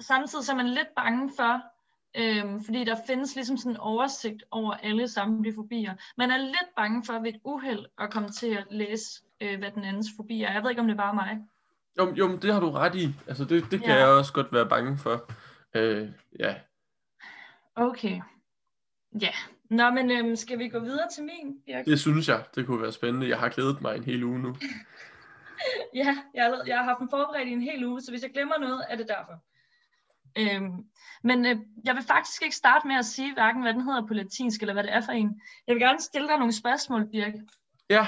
samtidig 0.00 0.44
så 0.44 0.52
er 0.52 0.56
man 0.56 0.68
lidt 0.68 0.88
bange 0.96 1.30
for, 1.36 1.60
øhm, 2.16 2.64
fordi 2.64 2.84
der 2.84 2.96
findes 3.06 3.34
ligesom 3.34 3.56
sådan 3.56 3.72
en 3.72 3.76
oversigt 3.76 4.44
over 4.50 4.72
alle 4.72 5.08
samtlige. 5.08 5.90
Man 6.16 6.30
er 6.30 6.38
lidt 6.38 6.70
bange 6.76 7.02
for 7.06 7.12
ved 7.12 7.28
et 7.28 7.40
uheld 7.44 7.84
at 8.00 8.10
komme 8.10 8.28
til 8.28 8.46
at 8.46 8.64
læse, 8.70 9.22
øh, 9.40 9.58
hvad 9.58 9.70
den 9.74 9.84
andens 9.84 10.08
fobi 10.16 10.42
er. 10.42 10.52
Jeg 10.52 10.62
ved 10.62 10.70
ikke, 10.70 10.80
om 10.82 10.86
det 10.88 10.94
er 10.94 10.98
bare 11.02 11.14
mig. 11.14 11.38
Jo, 11.98 12.14
jo, 12.14 12.28
men 12.28 12.42
det 12.42 12.52
har 12.52 12.60
du 12.60 12.70
ret 12.70 12.94
i. 12.94 13.08
Altså, 13.28 13.44
det, 13.44 13.70
det 13.70 13.80
kan 13.80 13.88
Ja. 13.90 13.96
jeg 13.98 14.06
også 14.08 14.32
godt 14.32 14.52
være 14.52 14.68
bange 14.68 14.98
for. 14.98 15.30
Øh, 15.74 16.08
ja. 16.38 16.54
Okay. 17.76 18.20
Ja. 19.20 19.30
Nå, 19.70 19.90
men 19.90 20.10
øhm, 20.10 20.36
skal 20.36 20.58
vi 20.58 20.68
gå 20.68 20.78
videre 20.78 21.08
til 21.14 21.24
min, 21.24 21.58
Birk? 21.66 21.84
Det 21.84 22.00
synes 22.00 22.28
jeg, 22.28 22.44
det 22.54 22.66
kunne 22.66 22.82
være 22.82 22.92
spændende. 22.92 23.28
Jeg 23.28 23.38
har 23.38 23.48
glædet 23.48 23.80
mig 23.82 23.96
en 23.96 24.04
hel 24.04 24.24
uge 24.24 24.38
nu. 24.38 24.56
Ja, 25.94 26.16
jeg 26.34 26.44
har, 26.44 26.62
jeg 26.66 26.76
har 26.76 26.84
haft 26.84 26.98
den 26.98 27.08
forberedt 27.10 27.48
i 27.48 27.52
en 27.52 27.62
hel 27.62 27.84
uge, 27.84 28.00
så 28.00 28.10
hvis 28.10 28.22
jeg 28.22 28.30
glemmer 28.30 28.58
noget, 28.58 28.84
er 28.88 28.96
det 28.96 29.08
derfor. 29.08 29.32
Øhm, 30.38 30.84
men 31.22 31.46
øh, 31.46 31.56
jeg 31.84 31.94
vil 31.94 32.02
faktisk 32.02 32.42
ikke 32.42 32.56
starte 32.56 32.86
med 32.88 32.96
at 32.96 33.04
sige 33.04 33.34
hverken, 33.34 33.62
hvad 33.62 33.72
den 33.74 33.80
hedder 33.82 34.06
på 34.06 34.14
latinsk, 34.14 34.60
eller 34.60 34.72
hvad 34.72 34.82
det 34.82 34.92
er 34.92 35.00
for 35.00 35.12
en. 35.12 35.40
Jeg 35.66 35.74
vil 35.74 35.82
gerne 35.82 36.00
stille 36.00 36.28
dig 36.28 36.38
nogle 36.38 36.52
spørgsmål, 36.52 37.06
Birk. 37.10 37.32
Ja, 37.90 38.06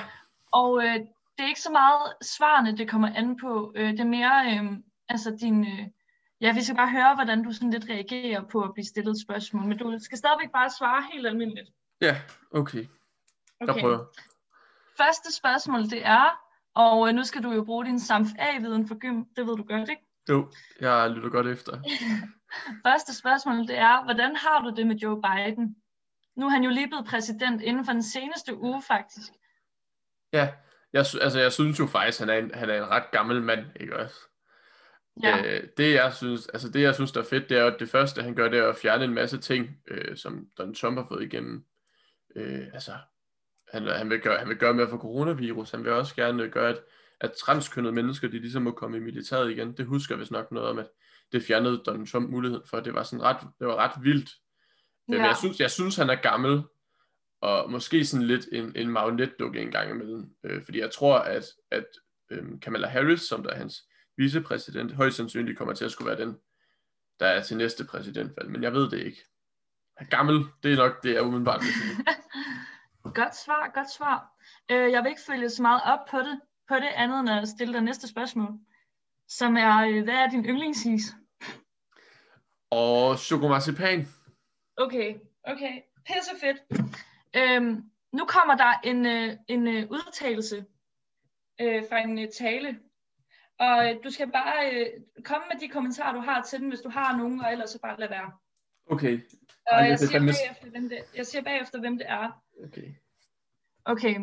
Og 0.53 0.85
øh, 0.85 0.97
det 1.37 1.45
er 1.45 1.49
ikke 1.49 1.61
så 1.61 1.71
meget 1.71 2.13
svarene, 2.23 2.77
det 2.77 2.91
kommer 2.91 3.09
an 3.15 3.37
på. 3.37 3.73
Øh, 3.77 3.91
det 3.91 4.01
er 4.01 4.05
mere, 4.05 4.45
øh, 4.53 4.79
altså 5.09 5.37
din... 5.41 5.65
Øh, 5.65 5.87
ja, 6.41 6.53
vi 6.53 6.63
skal 6.63 6.77
bare 6.77 6.91
høre, 6.91 7.15
hvordan 7.15 7.45
du 7.45 7.53
sådan 7.53 7.71
lidt 7.71 7.89
reagerer 7.89 8.43
på 8.43 8.63
at 8.63 8.73
blive 8.75 8.85
stillet 8.87 9.13
et 9.13 9.23
spørgsmål. 9.23 9.65
Men 9.65 9.79
du 9.79 9.99
skal 10.01 10.19
stadigvæk 10.19 10.53
bare 10.53 10.71
svare 10.71 11.05
helt 11.13 11.27
almindeligt. 11.27 11.71
ja, 12.01 12.17
okay. 12.51 12.87
Jeg 13.61 13.77
prøver. 13.81 14.05
Første 14.97 15.35
spørgsmål, 15.35 15.83
det 15.83 16.07
er, 16.07 16.41
og 16.75 17.09
øh, 17.09 17.15
nu 17.15 17.25
skal 17.25 17.43
du 17.43 17.53
jo 17.53 17.65
bruge 17.65 17.85
din 17.85 18.01
SAMF 18.01 18.29
A-viden 18.39 18.89
for 18.89 18.95
gym, 18.95 19.25
det 19.37 19.47
ved 19.47 19.57
du 19.57 19.65
godt, 19.65 19.89
ikke? 19.89 20.03
Jo, 20.29 20.51
jeg 20.81 21.11
lytter 21.11 21.29
godt 21.29 21.47
efter. 21.47 21.81
Første 22.87 23.15
spørgsmål, 23.15 23.69
det 23.69 23.79
er, 23.79 24.05
hvordan 24.05 24.37
har 24.37 24.63
du 24.63 24.75
det 24.77 24.87
med 24.87 24.97
Joe 24.97 25.23
Biden? 25.23 25.77
Nu 26.37 26.47
er 26.47 26.51
han 26.51 26.65
jo 26.65 26.71
lige 26.71 26.89
blevet 26.89 27.07
præsident 27.07 27.63
inden 27.63 27.85
for 27.85 27.93
den 27.93 28.03
seneste 28.03 28.57
uge, 28.57 28.83
faktisk. 28.83 29.33
Ja, 30.33 30.49
jeg, 30.93 31.05
altså, 31.21 31.41
jeg 31.41 31.53
synes 31.53 31.79
jo 31.79 31.87
faktisk, 31.87 32.19
han 32.19 32.29
er 32.29 32.35
en, 32.35 32.51
han 32.55 32.71
er 32.71 32.77
en 32.77 32.91
ret 32.91 33.11
gammel 33.13 33.43
mand, 33.43 33.67
ikke 33.81 33.97
også? 33.97 34.17
Ja, 35.23 35.43
Øh, 35.45 35.69
det 35.77 35.95
jeg 35.95 36.13
synes, 36.13 36.49
altså 36.49 36.69
det 36.69 36.83
jeg 36.83 36.95
synes 36.95 37.13
der 37.13 37.21
er 37.21 37.25
fedt, 37.25 37.49
det 37.49 37.59
er 37.59 37.67
at 37.67 37.81
det 37.81 37.89
første 37.89 38.23
han 38.23 38.35
gør, 38.35 38.49
det 38.49 38.59
er 38.59 38.69
at 38.69 38.77
fjerne 38.77 39.05
en 39.05 39.15
masse 39.15 39.39
ting, 39.39 39.81
øh, 39.89 40.17
som 40.17 40.47
Donald 40.59 40.77
Trump 40.77 40.99
har 40.99 41.07
fået 41.09 41.23
igennem. 41.23 41.65
Øh, 42.37 42.67
altså, 42.73 42.93
han, 43.73 43.87
han, 43.87 44.11
vil 44.11 44.21
gøre, 44.21 44.39
han 44.39 44.49
vil 44.49 44.57
gøre 44.57 44.75
mere 44.75 44.89
for 44.89 44.99
coronavirus, 44.99 45.71
han 45.71 45.85
vil 45.85 45.93
også 45.93 46.15
gerne 46.15 46.49
gøre, 46.49 46.69
at, 46.69 46.81
at 47.21 47.33
transkønnede 47.33 47.95
mennesker, 47.95 48.29
de 48.29 48.39
ligesom 48.39 48.63
må 48.63 48.71
komme 48.71 48.97
i 48.97 49.01
militæret 49.01 49.51
igen. 49.51 49.77
Det 49.77 49.87
husker 49.87 50.17
vist 50.17 50.31
nok 50.31 50.53
noget 50.53 50.69
om, 50.69 50.79
at 50.79 50.89
det 51.33 51.43
fjernede 51.43 51.83
Donald 51.87 52.07
Trump 52.07 52.31
muligheden 52.31 52.67
for. 52.67 52.81
Det 52.81 52.95
var 52.95 53.03
sådan 53.03 53.23
ret, 53.23 53.37
det 53.59 53.67
var 53.67 53.77
ret 53.77 54.05
vildt. 54.05 54.31
Ja. 55.09 55.15
Men 55.15 55.25
jeg 55.25 55.37
synes, 55.37 55.61
jeg 55.61 55.71
synes, 55.71 55.97
han 55.97 56.11
er 56.11 56.15
gammel, 56.15 56.63
og 57.41 57.71
måske 57.71 58.05
sådan 58.05 58.27
lidt 58.27 58.49
en, 58.53 58.77
en 58.77 58.91
marionetdukke 58.91 59.61
en 59.61 59.71
gang 59.71 59.91
imellem. 59.91 60.31
Øh, 60.45 60.65
fordi 60.65 60.81
jeg 60.81 60.91
tror, 60.91 61.19
at, 61.19 61.45
at 61.71 61.87
øhm, 62.31 62.61
Kamala 62.61 62.89
Harris, 62.89 63.21
som 63.21 63.43
der 63.43 63.51
er 63.51 63.57
hans 63.57 63.83
vicepræsident, 64.17 64.93
højst 64.93 65.17
sandsynligt 65.17 65.59
kommer 65.59 65.75
til 65.75 65.85
at 65.85 65.91
skulle 65.93 66.09
være 66.11 66.27
den, 66.27 66.37
der 67.21 67.27
er 67.27 67.43
til 67.43 67.57
næste 67.57 67.85
præsidentvalg. 67.85 68.51
Men 68.51 68.63
jeg 68.63 68.73
ved 68.73 68.91
det 68.91 68.99
ikke. 68.99 69.25
Er 69.97 70.05
gammel, 70.05 70.45
det 70.63 70.73
er 70.73 70.77
nok 70.77 71.03
det, 71.03 71.15
jeg 71.15 71.23
umiddelbart 71.23 71.61
vil 71.61 72.05
godt 73.21 73.37
svar, 73.37 73.71
godt 73.75 73.91
svar. 73.93 74.33
Øh, 74.71 74.93
jeg 74.93 75.03
vil 75.03 75.09
ikke 75.09 75.27
følge 75.27 75.51
så 75.51 75.63
meget 75.63 75.81
op 75.85 76.07
på 76.11 76.19
det, 76.19 76.41
på 76.69 76.75
det 76.75 76.91
andet 76.95 77.21
end 77.21 77.31
at 77.31 77.49
stille 77.49 77.75
dig 77.75 77.83
næste 77.83 78.09
spørgsmål. 78.09 78.53
Som 79.29 79.57
er, 79.57 79.77
øh, 79.89 80.05
hvad 80.05 80.15
er 80.15 80.31
din 80.31 80.45
yndlingsis? 80.45 81.03
Og 82.71 83.19
chokomarcipan. 83.19 84.09
Okay, 84.77 85.15
okay. 85.45 85.83
Pisse 86.07 86.31
fedt. 86.41 86.59
Øhm, 87.37 87.83
nu 88.13 88.25
kommer 88.25 88.55
der 88.57 88.81
en, 88.85 89.07
øh, 89.07 89.37
en 89.49 89.67
øh, 89.69 89.87
udtalelse 89.91 90.65
øh, 91.61 91.83
fra 91.89 91.99
en 91.99 92.19
øh, 92.19 92.29
tale. 92.39 92.79
Og 93.59 93.91
øh, 93.91 93.97
du 94.05 94.11
skal 94.11 94.31
bare 94.33 94.71
øh, 94.75 94.87
komme 95.25 95.45
med 95.53 95.61
de 95.61 95.69
kommentarer, 95.69 96.13
du 96.15 96.21
har 96.21 96.43
til 96.43 96.61
den, 96.61 96.69
hvis 96.69 96.81
du 96.81 96.89
har 96.91 97.17
nogen, 97.17 97.41
og 97.41 97.53
ellers 97.53 97.71
så 97.71 97.79
bare 97.81 97.99
lade 98.01 98.11
være. 98.11 98.33
Okay. 98.91 99.15
Og 99.67 99.73
Ej, 99.73 99.79
jeg 99.79 99.91
er 99.93 99.97
siger, 99.97 100.19
fandme- 100.19 100.27
bagefter, 100.47 100.71
hvem 100.71 100.89
det, 100.89 100.99
jeg 101.17 101.27
siger 101.27 101.43
bagefter, 101.43 101.81
hvem 101.81 101.99
det 101.99 102.07
er. 102.11 102.43
okay. 102.65 102.95
Okay. 103.85 104.21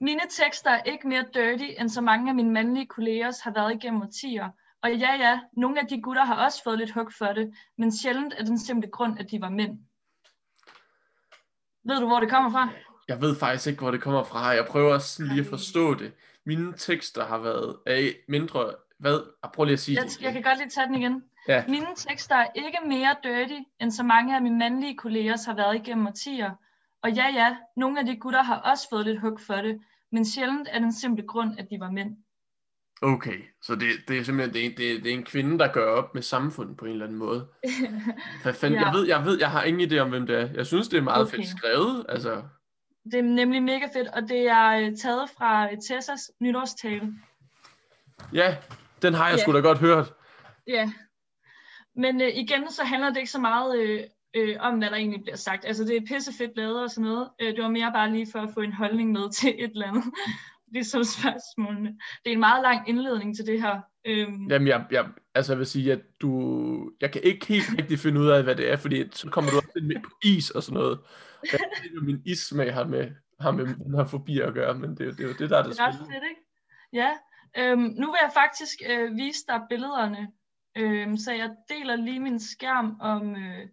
Mine 0.00 0.20
tekster 0.30 0.70
er 0.70 0.82
ikke 0.82 1.08
mere 1.08 1.24
dirty, 1.34 1.64
end 1.80 1.88
så 1.88 2.00
mange 2.00 2.28
af 2.28 2.34
mine 2.34 2.50
mandlige 2.50 2.86
kollegers 2.86 3.40
har 3.40 3.50
været 3.52 3.74
igennem 3.74 4.02
årtier. 4.02 4.48
Og 4.82 4.90
ja, 4.94 5.14
ja, 5.16 5.40
nogle 5.52 5.80
af 5.80 5.86
de 5.86 6.02
gutter 6.02 6.24
har 6.24 6.44
også 6.44 6.62
fået 6.62 6.78
lidt 6.78 6.90
hug 6.92 7.12
for 7.18 7.26
det, 7.26 7.54
men 7.78 7.92
sjældent 7.92 8.34
er 8.38 8.44
den 8.44 8.58
simple 8.58 8.90
grund, 8.90 9.18
at 9.18 9.30
de 9.30 9.40
var 9.40 9.48
mænd. 9.50 9.78
Ved 11.88 12.00
du, 12.00 12.06
hvor 12.06 12.20
det 12.20 12.30
kommer 12.30 12.50
fra? 12.50 12.68
Jeg 13.08 13.20
ved 13.20 13.36
faktisk 13.36 13.66
ikke, 13.66 13.80
hvor 13.80 13.90
det 13.90 14.00
kommer 14.00 14.24
fra. 14.24 14.46
Jeg 14.46 14.66
prøver 14.66 14.94
også 14.94 15.22
lige 15.22 15.40
at 15.40 15.46
forstå 15.46 15.94
det. 15.94 16.12
Mine 16.46 16.72
tekster 16.76 17.26
har 17.26 17.38
været 17.38 17.76
af 17.86 18.14
mindre... 18.28 18.74
Hvad? 18.98 19.20
Ah, 19.42 19.50
Prøv 19.54 19.64
lige 19.64 19.72
at 19.72 19.80
sige 19.80 19.96
Jeg, 19.96 20.04
det 20.04 20.22
jeg 20.22 20.32
kan 20.32 20.42
godt 20.42 20.58
lige 20.58 20.68
tage 20.68 20.86
den 20.86 20.94
igen. 20.94 21.22
Ja. 21.48 21.64
Mine 21.68 21.86
tekster 21.96 22.34
er 22.34 22.46
ikke 22.54 22.78
mere 22.86 23.16
dirty, 23.24 23.60
end 23.80 23.90
så 23.90 24.02
mange 24.02 24.36
af 24.36 24.42
mine 24.42 24.58
mandlige 24.58 24.96
kollegers 24.96 25.44
har 25.44 25.54
været 25.54 25.74
igennem 25.74 26.06
årtier. 26.06 26.50
Og 27.02 27.10
ja, 27.12 27.26
ja, 27.34 27.56
nogle 27.76 28.00
af 28.00 28.06
de 28.06 28.16
gutter 28.16 28.42
har 28.42 28.56
også 28.56 28.88
fået 28.90 29.04
lidt 29.06 29.20
hug 29.20 29.40
for 29.46 29.54
det, 29.54 29.80
men 30.12 30.24
sjældent 30.24 30.68
er 30.70 30.78
den 30.78 30.92
simple 30.92 31.26
grund, 31.26 31.58
at 31.58 31.66
de 31.70 31.80
var 31.80 31.90
mænd. 31.90 32.16
Okay, 33.02 33.38
så 33.62 33.74
det, 33.74 33.88
det 34.08 34.18
er 34.18 34.22
simpelthen 34.22 34.54
det 34.54 34.66
er, 34.66 34.76
det, 34.76 34.92
er, 34.96 35.00
det 35.02 35.10
er 35.10 35.14
en 35.14 35.24
kvinde, 35.24 35.58
der 35.58 35.72
gør 35.72 35.90
op 35.90 36.14
med 36.14 36.22
samfundet 36.22 36.76
på 36.76 36.84
en 36.84 36.90
eller 36.90 37.04
anden 37.04 37.18
måde. 37.18 37.46
Hvad 38.42 38.54
fanden? 38.54 38.80
Ja. 38.80 38.86
Jeg, 38.86 38.94
ved, 38.94 39.06
jeg 39.06 39.24
ved, 39.24 39.38
jeg 39.38 39.50
har 39.50 39.62
ingen 39.62 39.92
idé 39.92 39.98
om, 39.98 40.08
hvem 40.08 40.26
det 40.26 40.36
er. 40.40 40.48
Jeg 40.54 40.66
synes, 40.66 40.88
det 40.88 40.98
er 40.98 41.02
meget 41.02 41.26
Okay. 41.26 41.36
fedt 41.36 41.48
skrevet. 41.48 42.06
Altså, 42.08 42.42
Det 43.04 43.14
er 43.18 43.22
nemlig 43.22 43.62
mega 43.62 43.86
fedt, 43.94 44.08
og 44.08 44.22
det 44.22 44.48
er 44.48 44.68
øh, 44.70 44.96
taget 44.96 45.30
fra 45.38 45.64
øh, 45.72 45.78
Tessas 45.88 46.30
nytårstale. 46.40 47.12
ja, 48.32 48.56
den 49.02 49.14
har 49.14 49.28
jeg 49.28 49.36
Ja. 49.38 49.42
sgu 49.42 49.52
da 49.52 49.58
godt 49.58 49.78
hørt. 49.78 50.12
Ja. 50.66 50.92
Men 51.96 52.20
øh, 52.20 52.28
igen, 52.28 52.70
så 52.70 52.84
handler 52.84 53.08
det 53.08 53.16
ikke 53.16 53.30
så 53.30 53.40
meget 53.40 53.78
øh, 53.78 54.00
øh, 54.36 54.56
om, 54.60 54.78
hvad 54.78 54.90
der 54.90 54.96
egentlig 54.96 55.22
bliver 55.22 55.36
sagt. 55.36 55.64
Altså, 55.64 55.84
det 55.84 55.96
er 55.96 56.00
pissefedt 56.06 56.56
lavet 56.56 56.82
og 56.82 56.90
sådan 56.90 57.04
noget. 57.10 57.28
Øh, 57.40 57.54
det 57.56 57.62
var 57.62 57.68
mere 57.70 57.92
bare 57.92 58.10
lige 58.12 58.26
for 58.32 58.38
at 58.38 58.50
få 58.54 58.60
en 58.60 58.72
holdning 58.72 59.12
med 59.12 59.30
til 59.40 59.54
et 59.64 59.70
eller 59.70 59.86
andet. 59.86 60.04
Ligesom 60.72 61.04
spørgsmålene. 61.04 61.88
Det 62.24 62.30
er 62.30 62.32
en 62.32 62.40
meget 62.40 62.62
lang 62.62 62.88
indledning 62.88 63.36
til 63.36 63.46
det 63.46 63.60
her. 63.62 63.80
Øhm, 64.04 64.46
Jamen, 64.50 64.68
jeg, 64.68 64.86
jeg, 64.90 65.06
altså, 65.34 65.52
jeg 65.52 65.58
vil 65.58 65.66
sige, 65.66 65.92
at 65.92 66.00
du... 66.20 66.90
Jeg 67.00 67.12
kan 67.12 67.22
ikke 67.24 67.46
helt 67.46 67.64
rigtig 67.78 67.98
finde 67.98 68.20
ud 68.20 68.26
af, 68.28 68.42
hvad 68.44 68.56
det 68.56 68.72
er, 68.72 68.76
fordi 68.76 69.04
så 69.12 69.30
kommer 69.30 69.50
du 69.50 69.56
også 69.56 69.80
med 69.82 70.02
på 70.04 70.10
is 70.24 70.50
og 70.50 70.62
sådan 70.62 70.74
noget. 70.80 70.98
Jeg 71.52 71.60
ved 71.82 71.98
om 71.98 72.04
min 72.06 72.22
issmag 72.26 72.74
har 72.74 72.84
med, 72.84 73.10
har 73.40 73.50
med 73.50 73.66
den 73.66 73.94
her 73.94 74.04
fobi 74.06 74.40
at 74.40 74.54
gøre, 74.54 74.74
men 74.74 74.90
det, 74.90 75.00
er 75.00 75.04
jo- 75.04 75.10
det 75.12 75.20
er 75.20 75.28
jo 75.28 75.34
det, 75.38 75.50
der 75.50 75.58
er 75.58 75.62
det 75.62 75.72
Det 75.72 75.80
er 75.80 75.90
spændende. 75.92 76.14
fedt, 76.14 76.24
ikke? 76.30 76.40
Ja. 76.92 77.10
Øhm, 77.58 77.80
nu 77.80 78.06
vil 78.06 78.18
jeg 78.22 78.30
faktisk 78.34 78.74
øh, 78.90 79.16
vise 79.16 79.44
dig 79.48 79.60
billederne. 79.70 80.28
Øhm, 80.76 81.16
så 81.16 81.32
jeg 81.32 81.50
deler 81.68 81.96
lige 81.96 82.20
min 82.20 82.40
skærm 82.40 82.96
om... 83.00 83.36
Øh, 83.36 83.66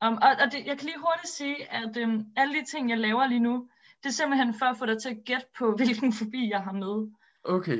om 0.00 0.14
og 0.14 0.28
og 0.44 0.52
det, 0.52 0.66
jeg 0.66 0.78
kan 0.78 0.86
lige 0.86 0.98
hurtigt 0.98 1.28
sige, 1.32 1.72
at 1.72 1.96
øhm, 1.96 2.24
alle 2.36 2.54
de 2.60 2.64
ting, 2.64 2.90
jeg 2.90 2.98
laver 2.98 3.26
lige 3.26 3.40
nu, 3.40 3.68
det 4.04 4.10
er 4.10 4.18
simpelthen 4.20 4.54
for 4.54 4.66
at 4.66 4.76
få 4.78 4.86
dig 4.86 5.02
til 5.02 5.08
at 5.08 5.24
gætte 5.24 5.46
på, 5.58 5.72
hvilken 5.78 6.12
fobi 6.12 6.50
jeg 6.50 6.60
har 6.60 6.72
med. 6.72 7.12
Okay, 7.44 7.76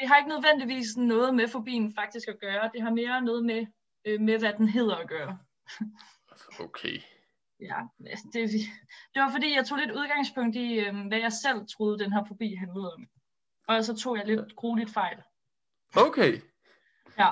Det 0.00 0.08
har 0.08 0.16
ikke 0.16 0.28
nødvendigvis 0.28 0.96
noget 0.96 1.34
med 1.34 1.48
fobien 1.48 1.94
faktisk 1.94 2.28
at 2.28 2.40
gøre. 2.40 2.70
Det 2.74 2.82
har 2.82 2.90
mere 2.90 3.22
noget 3.22 3.44
med, 3.44 3.66
øh, 4.04 4.20
med 4.20 4.38
hvad 4.38 4.52
den 4.52 4.68
hedder 4.68 4.96
at 4.96 5.08
gøre. 5.08 5.38
okay. 6.66 6.98
Ja, 7.60 7.78
altså, 8.06 8.26
det, 8.32 8.50
det 9.14 9.22
var 9.22 9.30
fordi, 9.30 9.54
jeg 9.54 9.66
tog 9.66 9.78
lidt 9.78 9.90
udgangspunkt 9.90 10.56
i, 10.56 10.74
øh, 10.78 11.06
hvad 11.08 11.18
jeg 11.18 11.32
selv 11.32 11.66
troede, 11.76 11.98
den 11.98 12.12
her 12.12 12.24
fobi 12.28 12.54
handlede 12.54 12.94
om. 12.94 13.06
Og 13.68 13.84
så 13.84 13.96
tog 13.96 14.16
jeg 14.16 14.26
lidt 14.26 14.56
grueligt 14.56 14.90
fejl. 14.90 15.18
Okay. 15.96 16.40
Ja. 17.18 17.28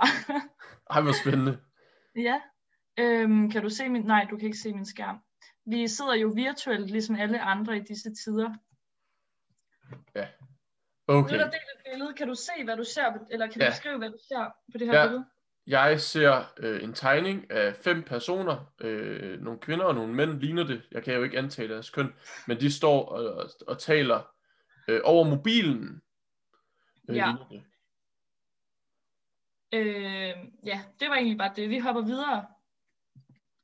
Ej, 0.91 1.01
hvor 1.01 1.13
spændende. 1.23 1.59
ja. 2.17 2.41
Øhm, 2.99 3.51
kan 3.51 3.63
du 3.63 3.69
se 3.69 3.89
min... 3.89 4.03
Nej, 4.03 4.27
du 4.31 4.37
kan 4.37 4.47
ikke 4.47 4.59
se 4.59 4.73
min 4.75 4.87
skærm. 4.87 5.19
Vi 5.67 5.89
sidder 5.89 6.15
jo 6.15 6.29
virtuelt, 6.35 6.91
ligesom 6.91 7.17
alle 7.17 7.41
andre 7.41 7.77
i 7.77 7.81
disse 7.81 8.15
tider. 8.15 8.49
Nu 11.09 11.19
Okay. 11.19 11.35
er 11.35 11.39
der 11.39 11.45
delt 11.51 11.55
et 11.55 11.91
billede. 11.93 12.15
Kan 12.15 12.29
du 12.29 12.35
se, 12.35 12.65
hvad 12.65 12.77
du 12.77 12.85
ser? 12.85 13.27
Eller 13.31 13.47
kan 13.47 13.61
du 13.61 13.65
Ja. 13.65 13.71
beskrive, 13.71 13.99
hvad 13.99 14.11
du 14.11 14.19
ser 14.29 14.45
på 14.73 14.79
det 14.79 14.87
her 14.87 14.99
Ja. 15.01 15.07
billede? 15.07 15.25
Jeg 15.67 16.01
ser 16.01 16.53
øh, 16.59 16.83
en 16.85 16.95
tegning 16.95 17.51
af 17.51 17.77
fem 17.77 18.03
personer, 18.03 18.73
øh, 18.81 19.41
nogle 19.41 19.61
kvinder 19.61 19.85
og 19.85 19.95
nogle 19.95 20.15
mænd 20.15 20.31
ligner 20.41 20.65
det. 20.65 20.83
Jeg 20.91 21.03
kan 21.03 21.15
jo 21.15 21.23
ikke 21.23 21.39
antage 21.39 21.69
deres 21.69 21.91
køn, 21.91 22.15
men 22.47 22.61
de 22.61 22.73
står 22.73 23.05
og, 23.09 23.35
og, 23.35 23.51
og 23.67 23.79
taler 23.79 24.35
øh, 24.89 25.01
over 25.05 25.25
mobilen. 25.25 26.03
Øh, 27.09 27.17
Ja. 27.17 27.33
det. 27.51 27.63
Øh, 29.73 30.35
ja, 30.65 30.83
det 31.01 31.09
var 31.09 31.15
egentlig 31.15 31.39
bare 31.39 31.53
det. 31.57 31.71
Vi 31.71 31.79
hopper 31.79 32.03
videre, 32.03 32.47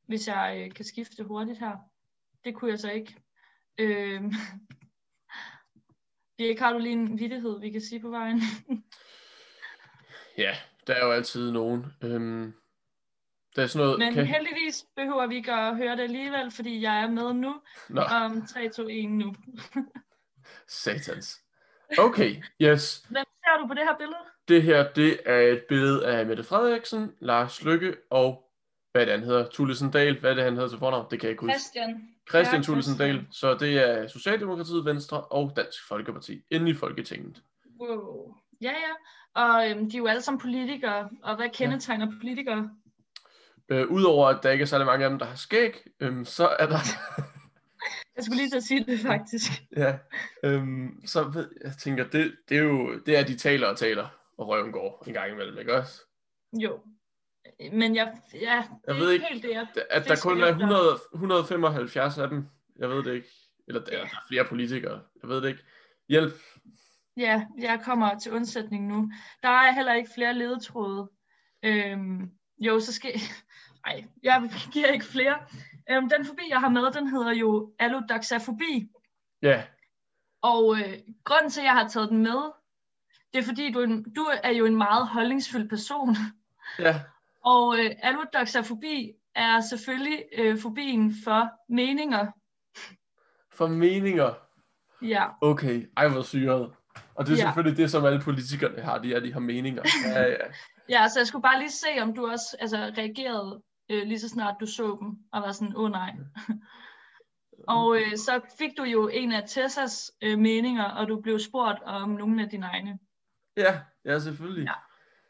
hvis 0.08 0.28
jeg 0.28 0.64
øh, 0.64 0.74
kan 0.74 0.84
skifte 0.84 1.24
hurtigt 1.24 1.58
her. 1.58 1.76
det 2.44 2.54
kunne 2.54 2.70
jeg 2.70 2.78
så 2.78 2.90
ikke. 2.90 3.16
Øh, 3.80 4.22
Dirk, 6.38 6.58
har 6.58 6.72
du 6.72 6.78
lige 6.78 6.92
en 6.92 7.18
vittighed, 7.18 7.60
vi 7.60 7.70
kan 7.70 7.80
sige 7.80 8.00
på 8.00 8.10
vejen? 8.10 8.40
ja, 10.44 10.56
der 10.86 10.94
er 10.94 11.06
jo 11.06 11.12
altid 11.12 11.50
nogen. 11.50 11.86
Øhm, 12.02 12.54
der 13.56 13.62
er 13.62 13.66
sådan 13.66 13.86
noget, 13.86 13.98
Men 13.98 14.14
kan... 14.14 14.26
heldigvis 14.26 14.86
behøver 14.96 15.26
vi 15.26 15.36
ikke 15.36 15.52
at 15.52 15.76
høre 15.76 15.96
det 15.96 16.02
alligevel, 16.02 16.50
fordi 16.50 16.82
jeg 16.82 17.02
er 17.02 17.10
med 17.10 17.32
nu. 17.32 17.60
Nå. 17.88 18.00
Om 18.00 18.46
3, 18.46 18.68
2, 18.68 18.88
1 18.88 19.10
nu. 19.10 19.34
Satans. 20.84 21.42
Okay, 21.98 22.42
yes. 22.62 23.06
Hvem 23.10 23.24
ser 23.24 23.58
du 23.60 23.66
på 23.66 23.74
det 23.74 23.82
her 23.82 23.96
billede? 23.96 24.20
Det 24.48 24.62
her, 24.62 24.92
det 24.92 25.20
er 25.26 25.38
et 25.38 25.64
billede 25.68 26.06
af 26.06 26.26
Mette 26.26 26.44
Frederiksen, 26.44 27.14
Lars 27.20 27.62
Lykke 27.62 27.96
og, 28.10 28.47
hvad 28.92 29.06
det 29.06 29.14
han 29.14 29.22
hedder, 29.22 29.48
Thulesen 29.52 29.90
Dahl. 29.90 30.20
Hvad 30.20 30.30
er 30.30 30.34
det, 30.34 30.44
han 30.44 30.54
hedder 30.54 30.68
til 30.68 30.78
fornavn? 30.78 31.06
Det 31.10 31.20
kan 31.20 31.26
jeg 31.26 31.30
ikke 31.30 31.40
huske. 31.40 31.52
Christian. 31.52 32.08
Christian 32.30 32.62
Thulesen 32.62 32.98
Dahl. 32.98 33.26
Så 33.30 33.54
det 33.54 33.88
er 33.88 34.08
Socialdemokratiet, 34.08 34.84
Venstre 34.84 35.20
og 35.20 35.52
Dansk 35.56 35.88
Folkeparti 35.88 36.42
inde 36.50 36.70
i 36.70 36.74
Folketinget. 36.74 37.42
Wow. 37.80 38.34
Ja, 38.60 38.70
ja. 38.70 38.94
Og 39.34 39.70
øhm, 39.70 39.90
de 39.90 39.96
er 39.96 39.98
jo 39.98 40.06
alle 40.06 40.22
sammen 40.22 40.40
politikere. 40.40 41.08
Og 41.22 41.36
hvad 41.36 41.48
kendetegner 41.54 42.06
ja. 42.06 42.12
politikere? 42.20 42.70
Øh, 43.68 43.90
Udover 43.90 44.28
at 44.28 44.42
der 44.42 44.50
ikke 44.50 44.62
er 44.62 44.66
særlig 44.66 44.86
mange 44.86 45.04
af 45.04 45.10
dem, 45.10 45.18
der 45.18 45.26
har 45.26 45.36
skæg, 45.36 45.72
øhm, 46.00 46.24
så 46.24 46.46
er 46.58 46.66
der... 46.66 46.78
jeg 48.16 48.24
skulle 48.24 48.36
lige 48.36 48.50
til 48.50 48.56
at 48.56 48.62
sige 48.62 48.84
det 48.84 49.00
faktisk. 49.00 49.50
ja, 49.76 49.98
øhm, 50.44 51.06
så 51.06 51.24
ved, 51.24 51.50
jeg 51.64 51.72
tænker, 51.78 52.04
det, 52.04 52.36
det 52.48 52.58
er 52.58 52.62
jo 52.62 52.98
det 53.06 53.18
er, 53.18 53.24
de 53.24 53.36
taler 53.36 53.66
og 53.66 53.76
taler, 53.76 54.08
og 54.38 54.48
røven 54.48 54.72
går 54.72 55.04
en 55.06 55.12
gang 55.12 55.32
imellem, 55.32 55.58
ikke 55.58 55.74
også? 55.74 56.00
Jo, 56.52 56.80
men 57.72 57.96
jeg, 57.96 58.20
ja, 58.34 58.64
jeg 58.86 58.96
ved 58.96 59.10
ikke, 59.10 59.26
helt 59.30 59.42
det, 59.42 59.50
jeg 59.50 59.66
at 59.90 60.04
der 60.08 60.16
kun 60.22 60.42
er 60.42 60.48
100, 60.48 61.00
175 61.14 62.18
af 62.18 62.28
dem. 62.28 62.48
Jeg 62.78 62.88
ved 62.88 63.02
det 63.04 63.14
ikke. 63.14 63.28
Eller 63.68 63.84
der, 63.84 63.92
ja. 63.92 63.98
der 63.98 64.04
er 64.04 64.26
flere 64.28 64.44
politikere. 64.44 65.00
Jeg 65.22 65.28
ved 65.28 65.42
det 65.42 65.48
ikke. 65.48 65.62
Hjælp. 66.08 66.32
Ja, 67.16 67.46
jeg 67.58 67.80
kommer 67.84 68.18
til 68.18 68.32
undsætning 68.32 68.86
nu. 68.86 69.10
Der 69.42 69.48
er 69.48 69.72
heller 69.72 69.94
ikke 69.94 70.10
flere 70.14 70.34
ledetråde. 70.34 71.10
Øhm, 71.62 72.30
jo, 72.58 72.80
så 72.80 72.92
skal... 72.92 73.12
Nej, 73.86 74.04
jeg 74.22 74.50
giver 74.72 74.86
ikke 74.86 75.04
flere. 75.04 75.38
Øhm, 75.90 76.08
den 76.08 76.24
forbi, 76.24 76.42
jeg 76.50 76.60
har 76.60 76.68
med, 76.68 76.92
den 76.92 77.08
hedder 77.08 77.32
jo 77.32 77.74
allodoxafobi. 77.78 78.90
Ja. 79.42 79.64
Og 80.42 80.76
øh, 80.80 80.98
grunden 81.24 81.50
til, 81.50 81.60
at 81.60 81.64
jeg 81.64 81.72
har 81.72 81.88
taget 81.88 82.08
den 82.08 82.18
med, 82.18 82.52
det 83.32 83.38
er 83.38 83.42
fordi, 83.42 83.72
du 83.72 83.80
er, 83.80 83.84
en, 83.84 84.12
du 84.14 84.22
er 84.42 84.50
jo 84.50 84.66
en 84.66 84.76
meget 84.76 85.08
holdningsfyldt 85.08 85.70
person. 85.70 86.16
Ja. 86.78 87.00
Og 87.52 87.78
øh, 87.78 87.90
allodoxafobi 88.02 89.12
er 89.34 89.60
selvfølgelig 89.60 90.24
øh, 90.38 90.58
fobien 90.58 91.14
for 91.24 91.50
meninger. 91.68 92.26
For 93.52 93.66
meninger? 93.66 94.34
Ja. 95.02 95.24
Okay, 95.40 95.86
ej 95.96 96.08
hvor 96.08 96.22
syret. 96.22 96.72
Og 97.14 97.26
det 97.26 97.32
er 97.32 97.36
ja. 97.36 97.42
selvfølgelig 97.42 97.76
det, 97.76 97.90
som 97.90 98.04
alle 98.04 98.20
politikerne 98.20 98.82
har, 98.82 98.98
de 98.98 99.14
er, 99.14 99.20
de 99.20 99.32
har 99.32 99.40
meninger. 99.40 99.82
Ja, 100.14 100.22
ja. 100.22 100.36
ja, 100.88 101.08
så 101.08 101.20
jeg 101.20 101.26
skulle 101.26 101.42
bare 101.42 101.58
lige 101.58 101.70
se, 101.70 102.02
om 102.02 102.14
du 102.14 102.30
også 102.30 102.56
altså, 102.60 102.76
reagerede 102.76 103.62
øh, 103.90 104.02
lige 104.06 104.20
så 104.20 104.28
snart 104.28 104.54
du 104.60 104.66
så 104.66 104.98
dem, 105.00 105.08
og 105.32 105.42
var 105.42 105.52
sådan, 105.52 105.76
åh 105.76 105.84
oh, 105.84 105.90
nej. 105.90 106.12
og 107.76 107.96
øh, 108.00 108.16
så 108.16 108.40
fik 108.58 108.70
du 108.78 108.82
jo 108.82 109.08
en 109.08 109.32
af 109.32 109.42
Tessas 109.48 110.12
øh, 110.22 110.38
meninger, 110.38 110.84
og 110.84 111.08
du 111.08 111.20
blev 111.20 111.38
spurgt 111.38 111.82
om 111.82 112.10
nogle 112.10 112.42
af 112.42 112.48
dine 112.48 112.66
egne. 112.66 112.98
Ja, 113.56 113.80
ja 114.04 114.18
selvfølgelig. 114.18 114.64
Ja. 114.64 114.87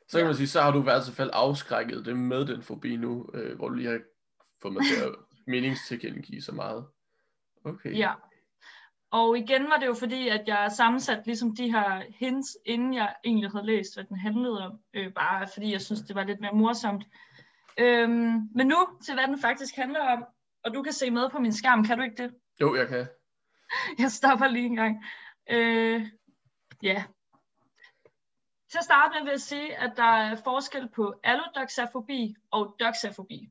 Så 0.08 0.18
kan 0.18 0.26
man 0.26 0.34
sige, 0.34 0.48
så 0.48 0.60
har 0.60 0.70
du 0.70 0.80
i 0.80 0.82
hvert 0.82 1.10
fald 1.16 1.30
afskrækket 1.32 2.06
det 2.06 2.16
med 2.16 2.46
den 2.46 2.62
fobi 2.62 2.96
nu, 2.96 3.30
øh, 3.34 3.56
hvor 3.56 3.68
du 3.68 3.74
lige 3.74 3.88
har 3.88 4.00
fået 4.62 4.74
mig 4.74 4.82
til 4.82 5.04
at 5.04 5.14
meningstilkendegive 5.52 6.42
så 6.42 6.52
meget. 6.52 6.86
Okay. 7.64 7.98
Ja. 7.98 8.12
Og 9.10 9.38
igen 9.38 9.64
var 9.64 9.76
det 9.76 9.86
jo 9.86 9.94
fordi, 9.94 10.28
at 10.28 10.42
jeg 10.46 10.72
sammensat 10.76 11.26
ligesom 11.26 11.56
de 11.56 11.72
her 11.72 12.02
hints, 12.14 12.56
inden 12.66 12.94
jeg 12.94 13.14
egentlig 13.24 13.50
havde 13.50 13.66
læst, 13.66 13.96
hvad 13.96 14.04
den 14.04 14.16
handlede 14.16 14.66
om. 14.66 14.80
Øh, 14.94 15.12
bare 15.12 15.48
fordi 15.54 15.72
jeg 15.72 15.80
synes, 15.80 16.00
det 16.00 16.16
var 16.16 16.24
lidt 16.24 16.40
mere 16.40 16.52
morsomt. 16.52 17.04
Øhm, 17.78 18.48
men 18.54 18.66
nu 18.66 18.76
til, 19.04 19.14
hvad 19.14 19.26
den 19.26 19.40
faktisk 19.40 19.76
handler 19.76 20.00
om. 20.00 20.24
Og 20.64 20.74
du 20.74 20.82
kan 20.82 20.92
se 20.92 21.10
med 21.10 21.30
på 21.30 21.38
min 21.38 21.52
skærm, 21.52 21.84
kan 21.84 21.98
du 21.98 22.04
ikke 22.04 22.22
det? 22.22 22.34
Jo, 22.60 22.76
jeg 22.76 22.88
kan. 22.88 23.06
Jeg 24.02 24.10
stopper 24.10 24.48
lige 24.48 24.66
en 24.66 24.76
gang. 24.76 25.04
Øh, 25.50 26.06
ja, 26.82 27.04
til 28.70 28.78
at 28.78 28.84
starte 28.84 29.14
med 29.14 29.22
vil 29.22 29.30
jeg 29.30 29.40
sige, 29.40 29.76
at 29.76 29.92
der 29.96 30.02
er 30.02 30.36
forskel 30.44 30.88
på 30.88 31.20
allodoxafobi 31.24 32.34
og 32.50 32.76
doxafobi. 32.80 33.50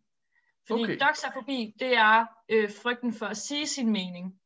Fordi 0.67 0.84
okay. 0.84 0.97
doxafobi, 0.99 1.73
det 1.80 1.97
er 1.97 2.25
øh, 2.49 2.69
frygten 2.84 3.13
for 3.13 3.25
at 3.25 3.38
sige 3.38 3.67
sin 3.67 3.91
mening. 3.91 4.39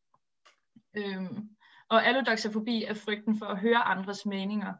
Øhm, 0.94 1.50
og 1.90 2.06
allodoxafobi 2.06 2.84
er 2.84 2.94
frygten 2.94 3.40
for 3.40 3.46
at 3.46 3.60
høre 3.60 3.78
andres 3.78 4.26
meninger. 4.26 4.74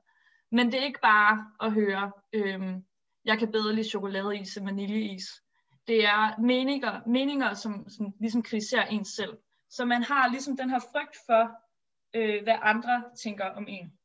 Men 0.52 0.72
det 0.72 0.80
er 0.80 0.86
ikke 0.86 1.02
bare 1.02 1.52
at 1.62 1.74
høre, 1.74 2.12
øhm, 2.34 2.86
jeg 3.26 3.40
kan 3.40 3.52
bedre 3.52 3.76
lide 3.76 3.90
chokoladeis 3.90 4.58
end 4.58 4.66
vaniljeis. 4.66 5.24
Det 5.88 6.06
er 6.06 6.42
meninger, 6.42 7.02
meninger 7.08 7.54
som, 7.54 7.90
som 7.90 8.14
ligesom 8.20 8.44
kritiserer 8.44 8.86
en 8.86 9.06
selv. 9.06 9.38
Så 9.70 9.86
man 9.86 10.04
har 10.04 10.28
ligesom 10.28 10.58
den 10.58 10.70
her 10.70 10.80
frygt 10.80 11.18
for, 11.26 11.52
øh, 12.16 12.44
hvad 12.44 12.58
andre 12.62 13.04
tænker 13.24 13.46
om 13.46 13.66
en. 13.68 14.01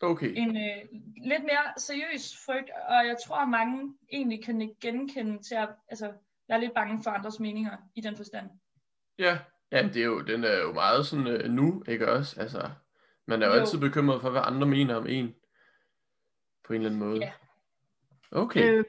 Okay. 0.00 0.32
En 0.36 0.56
øh, 0.56 1.00
lidt 1.16 1.42
mere 1.42 1.72
seriøs 1.76 2.44
frygt, 2.46 2.70
og 2.88 3.06
jeg 3.06 3.16
tror, 3.26 3.36
at 3.36 3.48
mange 3.48 3.94
egentlig 4.12 4.44
kan 4.44 4.74
genkende 4.80 5.42
til 5.42 5.54
at 5.54 5.68
altså, 5.88 6.12
være 6.48 6.60
lidt 6.60 6.74
bange 6.74 7.02
for 7.02 7.10
andres 7.10 7.40
meninger 7.40 7.76
i 7.94 8.00
den 8.00 8.16
forstand. 8.16 8.50
Ja, 9.18 9.38
ja 9.72 9.82
det 9.82 9.96
er 9.96 10.06
jo, 10.06 10.20
den 10.20 10.44
er 10.44 10.58
jo 10.58 10.72
meget 10.72 11.06
sådan 11.06 11.26
øh, 11.26 11.50
nu, 11.50 11.82
ikke 11.88 12.12
også? 12.12 12.40
Altså, 12.40 12.70
man 13.26 13.42
er 13.42 13.46
jo, 13.46 13.52
jo 13.52 13.60
altid 13.60 13.78
bekymret 13.78 14.20
for, 14.20 14.30
hvad 14.30 14.42
andre 14.44 14.66
mener 14.66 14.94
om 14.94 15.06
en, 15.06 15.34
på 16.64 16.72
en 16.72 16.80
eller 16.80 16.90
anden 16.90 17.08
måde. 17.08 17.18
Ja. 17.18 17.32
Okay. 18.32 18.70
Øh, 18.70 18.84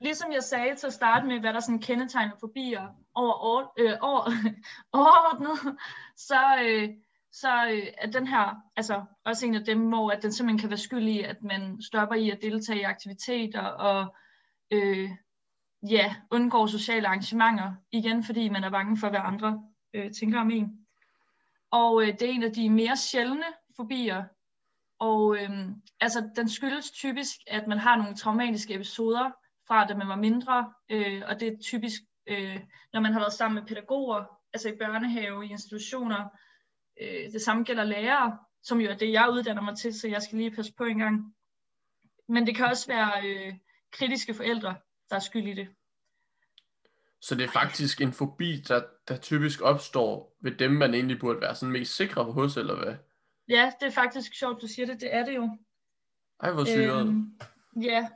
ligesom 0.00 0.32
jeg 0.32 0.42
sagde 0.42 0.76
til 0.76 0.86
at 0.86 0.92
starte 0.92 1.26
med, 1.26 1.40
hvad 1.40 1.52
der 1.52 1.60
sådan 1.60 1.80
kendetegner 1.80 2.36
forbier 2.40 2.88
over, 3.14 3.32
over, 3.32 3.72
øh, 3.78 3.96
over 4.00 4.30
overordnet, 4.98 5.78
så, 6.16 6.40
øh, 6.64 6.88
så 7.40 7.66
øh, 7.72 7.86
er 7.98 8.10
den 8.10 8.26
her 8.26 8.54
altså 8.76 9.04
også 9.24 9.46
en 9.46 9.54
af 9.54 9.64
dem, 9.64 9.88
hvor 9.88 10.10
at 10.10 10.22
den 10.22 10.32
simpelthen 10.32 10.58
kan 10.58 10.70
være 10.70 10.78
skyld 10.78 11.08
i, 11.08 11.20
at 11.20 11.42
man 11.42 11.82
stopper 11.82 12.14
i 12.14 12.30
at 12.30 12.42
deltage 12.42 12.80
i 12.80 12.82
aktiviteter 12.82 13.62
og 13.62 14.16
øh, 14.70 15.10
ja, 15.90 16.14
undgår 16.30 16.66
sociale 16.66 17.06
arrangementer, 17.06 17.72
igen 17.92 18.24
fordi 18.24 18.48
man 18.48 18.64
er 18.64 18.70
bange 18.70 18.96
for, 18.96 19.08
hvad 19.08 19.20
andre 19.22 19.62
øh, 19.94 20.12
tænker 20.12 20.40
om 20.40 20.50
en. 20.50 20.86
Og 21.70 22.02
øh, 22.02 22.08
det 22.08 22.22
er 22.22 22.32
en 22.32 22.42
af 22.42 22.52
de 22.52 22.70
mere 22.70 22.96
sjældne 22.96 23.46
fobier, 23.76 24.24
og 24.98 25.36
øh, 25.36 25.68
altså, 26.00 26.30
den 26.36 26.48
skyldes 26.48 26.90
typisk, 26.90 27.36
at 27.46 27.66
man 27.66 27.78
har 27.78 27.96
nogle 27.96 28.16
traumatiske 28.16 28.74
episoder 28.74 29.30
fra, 29.68 29.86
da 29.86 29.94
man 29.94 30.08
var 30.08 30.16
mindre, 30.16 30.72
øh, 30.90 31.22
og 31.28 31.40
det 31.40 31.48
er 31.48 31.56
typisk, 31.62 32.02
øh, 32.26 32.60
når 32.92 33.00
man 33.00 33.12
har 33.12 33.20
været 33.20 33.32
sammen 33.32 33.60
med 33.60 33.68
pædagoger, 33.68 34.24
altså 34.52 34.68
i 34.68 34.78
børnehave, 34.78 35.46
i 35.46 35.50
institutioner, 35.50 36.28
Øh, 37.00 37.32
det 37.32 37.42
samme 37.42 37.64
gælder 37.64 37.84
lærere, 37.84 38.38
som 38.62 38.80
jo 38.80 38.90
er 38.90 38.96
det, 38.96 39.12
jeg 39.12 39.28
uddanner 39.32 39.62
mig 39.62 39.76
til, 39.76 40.00
så 40.00 40.08
jeg 40.08 40.22
skal 40.22 40.38
lige 40.38 40.50
passe 40.50 40.72
på 40.72 40.84
en 40.84 40.98
gang. 40.98 41.34
Men 42.28 42.46
det 42.46 42.56
kan 42.56 42.66
også 42.66 42.86
være 42.86 43.12
øh, 43.26 43.54
kritiske 43.92 44.34
forældre, 44.34 44.74
der 45.10 45.16
er 45.16 45.20
skyld 45.20 45.46
i 45.46 45.54
det. 45.54 45.68
Så 47.20 47.34
det 47.34 47.44
er 47.44 47.48
faktisk 47.48 48.00
en 48.00 48.12
fobi, 48.12 48.56
der, 48.68 48.82
der 49.08 49.16
typisk 49.16 49.60
opstår 49.62 50.36
ved 50.40 50.52
dem, 50.52 50.70
man 50.70 50.94
egentlig 50.94 51.20
burde 51.20 51.40
være 51.40 51.54
sådan 51.54 51.72
mest 51.72 51.96
sikre 51.96 52.24
hos, 52.24 52.56
eller 52.56 52.84
hvad? 52.84 52.96
Ja, 53.48 53.72
det 53.80 53.86
er 53.86 53.90
faktisk 53.90 54.34
sjovt, 54.34 54.62
du 54.62 54.66
siger 54.66 54.86
det. 54.86 55.00
Det 55.00 55.14
er 55.14 55.24
det 55.24 55.34
jo. 55.34 55.58
Ej, 56.40 56.52
hvor 56.52 56.64
syret. 56.64 57.06
Øhm, 57.06 57.38
ja. 57.82 58.08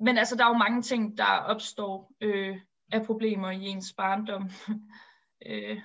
Men 0.00 0.18
altså, 0.18 0.36
der 0.36 0.44
er 0.44 0.48
jo 0.48 0.58
mange 0.58 0.82
ting, 0.82 1.18
der 1.18 1.24
opstår 1.24 2.12
øh, 2.20 2.56
af 2.92 3.06
problemer 3.06 3.50
i 3.50 3.62
ens 3.62 3.92
barndom. 3.92 4.50
øh, 5.48 5.80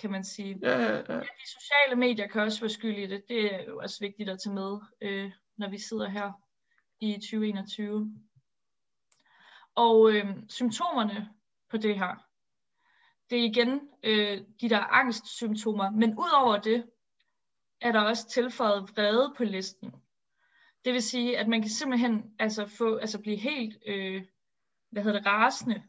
kan 0.00 0.10
man 0.10 0.24
sige. 0.24 0.58
Ja, 0.62 0.80
ja, 0.80 0.96
ja. 0.96 1.20
De 1.20 1.50
sociale 1.60 1.96
medier 1.96 2.26
kan 2.26 2.42
også 2.42 2.60
være 2.60 2.70
skyld 2.70 2.98
i 2.98 3.06
det. 3.06 3.22
Det 3.28 3.54
er 3.54 3.64
jo 3.64 3.78
også 3.78 3.96
vigtigt 4.00 4.30
at 4.30 4.38
tage 4.44 4.54
med, 4.54 4.78
øh, 5.00 5.32
når 5.56 5.70
vi 5.70 5.78
sidder 5.78 6.08
her 6.08 6.32
i 7.00 7.12
2021. 7.12 8.14
Og 9.74 10.12
øh, 10.12 10.26
symptomerne 10.48 11.28
på 11.70 11.76
det 11.76 11.98
her, 11.98 12.26
det 13.30 13.38
er 13.38 13.44
igen 13.44 13.80
øh, 14.02 14.40
de 14.60 14.68
der 14.68 14.78
angstsymptomer, 14.78 15.90
men 15.90 16.10
udover 16.18 16.58
det, 16.58 16.84
er 17.80 17.92
der 17.92 18.00
også 18.00 18.28
tilføjet 18.28 18.82
vrede 18.82 19.34
på 19.36 19.44
listen. 19.44 19.94
Det 20.84 20.92
vil 20.92 21.02
sige, 21.02 21.38
at 21.38 21.48
man 21.48 21.60
kan 21.62 21.70
simpelthen 21.70 22.34
altså 22.38 22.66
få, 22.66 22.96
altså 22.96 23.20
blive 23.20 23.36
helt, 23.36 23.78
øh, 23.86 24.24
hvad 24.90 25.02
hedder 25.02 25.18
det, 25.18 25.26
rasende, 25.26 25.82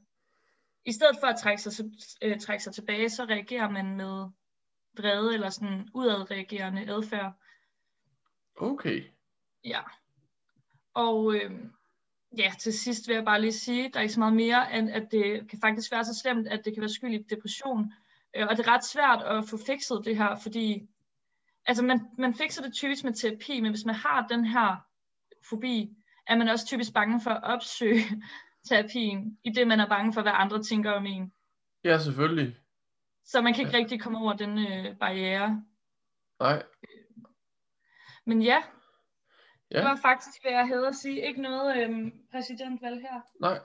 i 0.86 0.92
stedet 0.92 1.18
for 1.20 1.28
at 1.28 1.40
trække 1.40 1.62
sig, 1.62 1.86
øh, 2.22 2.40
trække 2.40 2.64
sig 2.64 2.74
tilbage, 2.74 3.10
så 3.10 3.26
reagerer 3.26 3.70
man 3.70 3.96
med 3.98 4.30
vrede 4.98 5.34
eller 5.34 5.50
sådan 5.50 5.90
udadreagerende 5.94 6.90
adfærd. 6.90 7.34
Okay. 8.56 9.04
Ja. 9.64 9.82
Og 10.94 11.36
øh, 11.36 11.52
ja, 12.38 12.54
til 12.60 12.74
sidst 12.74 13.08
vil 13.08 13.14
jeg 13.14 13.26
bare 13.26 13.42
lige 13.42 13.52
sige, 13.52 13.90
der 13.90 14.00
er 14.00 14.02
ikke 14.02 14.14
så 14.14 14.20
meget 14.20 14.36
mere, 14.36 14.78
end 14.78 14.90
at 14.90 15.12
det 15.12 15.50
kan 15.50 15.60
faktisk 15.60 15.92
være 15.92 16.06
så 16.06 16.14
slemt, 16.14 16.48
at 16.48 16.66
det 16.66 16.74
kan 16.74 16.82
være 16.82 16.90
skyld 16.90 17.14
i 17.14 17.36
depression. 17.36 17.94
Øh, 18.36 18.48
og 18.50 18.58
det 18.58 18.68
er 18.68 18.72
ret 18.72 18.86
svært 18.86 19.22
at 19.22 19.50
få 19.50 19.58
fikset 19.58 20.02
det 20.06 20.18
her, 20.18 20.36
fordi 20.36 20.90
altså 21.66 21.84
man, 21.84 22.00
man 22.18 22.34
fikser 22.34 22.62
det 22.64 22.74
typisk 22.74 23.04
med 23.04 23.14
terapi, 23.14 23.62
men 23.62 23.72
hvis 23.72 23.86
man 23.86 23.96
har 23.96 24.28
den 24.28 24.46
her 24.46 24.76
fobi, 25.50 25.98
er 26.28 26.36
man 26.36 26.50
også 26.50 26.66
typisk 26.66 26.94
bange 26.94 27.22
for 27.22 27.32
at 27.32 27.44
opsøge 27.44 28.02
terapien, 28.70 29.38
i 29.44 29.50
det 29.50 29.68
man 29.68 29.80
er 29.80 29.88
bange 29.90 30.14
for, 30.14 30.22
hvad 30.22 30.32
andre 30.36 30.64
tænker 30.64 30.92
om 30.92 31.06
en. 31.06 31.34
Ja, 31.84 31.98
selvfølgelig. 31.98 32.58
Så 33.26 33.42
man 33.42 33.54
kan 33.54 33.66
ikke 33.66 33.78
rigtig 33.78 34.02
komme 34.02 34.18
over 34.18 34.34
den 34.34 34.58
øh, 34.58 34.98
barriere. 35.00 35.64
Nej. 36.40 36.64
Men 38.26 38.42
ja, 38.42 38.64
Ja. 39.72 39.78
det 39.78 39.86
var 39.86 40.00
faktisk, 40.02 40.42
hvad 40.44 40.52
jeg 40.52 40.68
havde 40.68 40.88
at 40.88 40.96
sige. 40.96 41.28
Ikke 41.28 41.42
noget 41.42 41.84
øhm, 41.84 42.12
præsidentvalg 42.32 43.02
her. 43.02 43.22
Nej. 43.42 43.60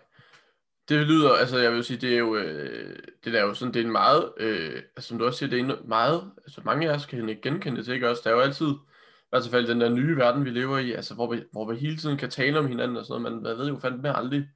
Det 0.89 1.07
lyder, 1.07 1.33
altså 1.33 1.59
jeg 1.59 1.73
vil 1.73 1.85
sige, 1.85 1.97
det 2.01 2.15
er 2.15 2.19
jo, 2.19 2.37
øh, 2.37 2.99
det 3.25 3.35
er 3.35 3.43
jo 3.43 3.55
sådan, 3.55 3.75
det 3.75 3.81
er 3.81 3.85
en 3.85 3.93
meget, 3.93 4.33
øh, 4.37 4.83
altså 4.97 5.09
som 5.09 5.19
du 5.19 5.27
også 5.27 5.39
siger, 5.39 5.51
det 5.51 5.61
er 5.61 5.65
en 5.65 5.89
meget, 5.89 6.33
altså 6.39 6.61
mange 6.65 6.91
af 6.91 6.95
os 6.95 7.07
kan 7.07 7.29
ikke 7.29 7.43
genkende 7.43 7.85
det 7.85 7.95
ikke 7.95 8.11
også? 8.11 8.23
Der 8.25 8.31
er 8.31 8.35
jo 8.35 8.41
altid, 8.41 8.67
i 8.67 9.29
hvert 9.31 9.49
fald 9.51 9.67
den 9.67 9.81
der 9.81 9.89
nye 9.89 10.17
verden, 10.17 10.45
vi 10.45 10.51
lever 10.51 10.79
i, 10.79 10.93
altså 10.93 11.15
hvor 11.15 11.33
vi, 11.35 11.43
hvor 11.53 11.73
vi 11.73 11.79
hele 11.79 11.97
tiden 11.97 12.19
kan 12.19 12.31
tale 12.31 12.59
om 12.59 12.67
hinanden 12.67 12.97
og 12.97 13.07
sådan 13.07 13.23
noget, 13.23 13.35
men 13.35 13.43
man 13.43 13.59
ved 13.59 13.69
jo 13.69 13.79
fandme 13.79 14.17
aldrig, 14.17 14.49